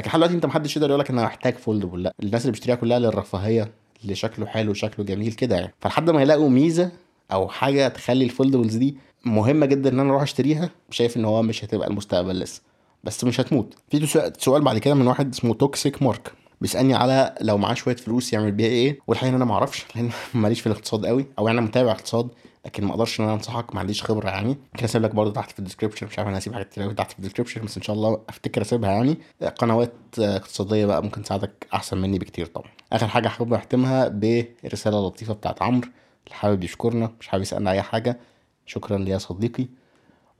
لكن 0.00 0.08
لحد 0.08 0.18
دلوقتي 0.18 0.34
انت 0.34 0.46
محدش 0.46 0.76
يقدر 0.76 0.88
يقول 0.88 1.00
لك 1.00 1.10
أنا 1.10 1.24
محتاج 1.24 1.54
foldable 1.54 2.02
لا 2.02 2.14
الناس 2.22 2.42
اللي 2.42 2.52
بتشتريها 2.52 2.74
كلها 2.76 2.98
للرفاهية 2.98 3.72
اللي 4.02 4.14
شكله 4.14 4.46
حلو 4.46 4.70
وشكله 4.70 5.06
جميل 5.06 5.32
كده 5.32 5.56
يعني. 5.56 5.74
فلحد 5.80 6.10
ما 6.10 6.22
يلاقوا 6.22 6.48
ميزة 6.48 6.90
أو 7.32 7.48
حاجة 7.48 7.88
تخلي 7.88 8.24
ال 8.24 8.29
foldables 8.29 8.76
دي 8.76 8.96
مهمة 9.24 9.66
جدا 9.66 9.90
إن 9.90 10.00
أنا 10.00 10.10
أروح 10.10 10.22
أشتريها 10.22 10.70
شايف 10.90 11.16
إن 11.16 11.24
هو 11.24 11.42
مش 11.42 11.64
هتبقى 11.64 11.88
المستقبل 11.88 12.40
لسه. 12.40 12.62
بس 13.04 13.24
مش 13.24 13.40
هتموت. 13.40 13.74
في 13.90 14.32
سؤال 14.38 14.62
بعد 14.62 14.78
كده 14.78 14.94
من 14.94 15.06
واحد 15.06 15.34
اسمه 15.34 15.54
توكسيك 15.54 16.02
مارك 16.02 16.32
بيسألني 16.60 16.94
على 16.94 17.34
لو 17.40 17.58
معاه 17.58 17.74
شوية 17.74 17.96
فلوس 17.96 18.32
يعمل 18.32 18.52
بيها 18.52 18.68
إيه 18.68 18.98
والحقيقة 19.06 19.36
أنا 19.36 19.44
ما 19.44 19.54
أعرفش 19.54 19.86
لأن 19.96 20.10
ماليش 20.34 20.60
في 20.60 20.66
الاقتصاد 20.66 21.06
قوي 21.06 21.26
أو 21.38 21.46
يعني 21.46 21.60
متابع 21.60 21.90
اقتصاد. 21.90 22.28
لكن 22.66 22.84
ما 22.84 22.90
أقدرش 22.90 23.20
ان 23.20 23.24
أنا 23.24 23.34
انصحك 23.34 23.74
ما 23.74 23.80
عنديش 23.80 24.02
خبرة 24.04 24.28
يعني. 24.28 24.48
ممكن 24.48 24.84
اسيب 24.84 25.02
لك 25.02 25.14
برضه 25.14 25.32
تحت 25.32 25.50
في 25.50 25.58
ال 25.58 25.62
description 25.62 26.06
مش 26.06 26.18
عارف 26.18 26.28
أنا 26.28 26.38
هسيب 26.38 26.52
حاجات 26.52 26.68
كتير 26.68 26.92
تحت 26.92 27.12
في 27.12 27.18
ال 27.18 27.22
description 27.22 27.64
بس 27.64 27.76
إن 27.76 27.82
شاء 27.82 27.96
الله 27.96 28.20
أفتكر 28.28 28.62
أسيبها 28.62 28.90
يعني. 28.90 29.18
قنوات 29.58 29.92
اقتصادية 30.18 30.86
بقى 30.86 31.02
ممكن 31.02 31.22
تساعدك 31.22 31.66
أحسن 31.74 31.98
مني 31.98 32.18
بكتير 32.18 32.46
طبعا. 32.46 32.70
آخر 32.92 33.06
حاجة 33.08 33.28
حابب 33.28 33.54
اختمها 33.54 34.08
برسالة 34.08 35.06
لطيفة 35.06 35.34
بتاعت 35.34 35.62
عمرو. 35.62 35.88
اللي 36.26 36.34
حابب 36.36 36.64
يشكرنا 36.64 37.12
مش 37.20 37.28
حابب 37.28 37.42
يسألنا 37.42 37.70
أي 37.70 37.82
حاجة. 37.82 38.18
شكرا 38.66 38.98
ليا 38.98 39.18
صديقي. 39.18 39.66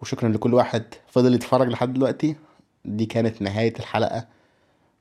وشكرا 0.03 0.29
لكل 0.29 0.55
واحد 0.55 0.85
فضل 1.09 1.35
يتفرج 1.35 1.69
لحد 1.69 1.93
دلوقتي. 1.93 2.37
دي 2.85 3.07
كانت 3.07 3.43
نهاية 3.43 3.75
الحلقة 3.79 4.27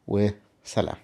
وسلام. 0.08 0.95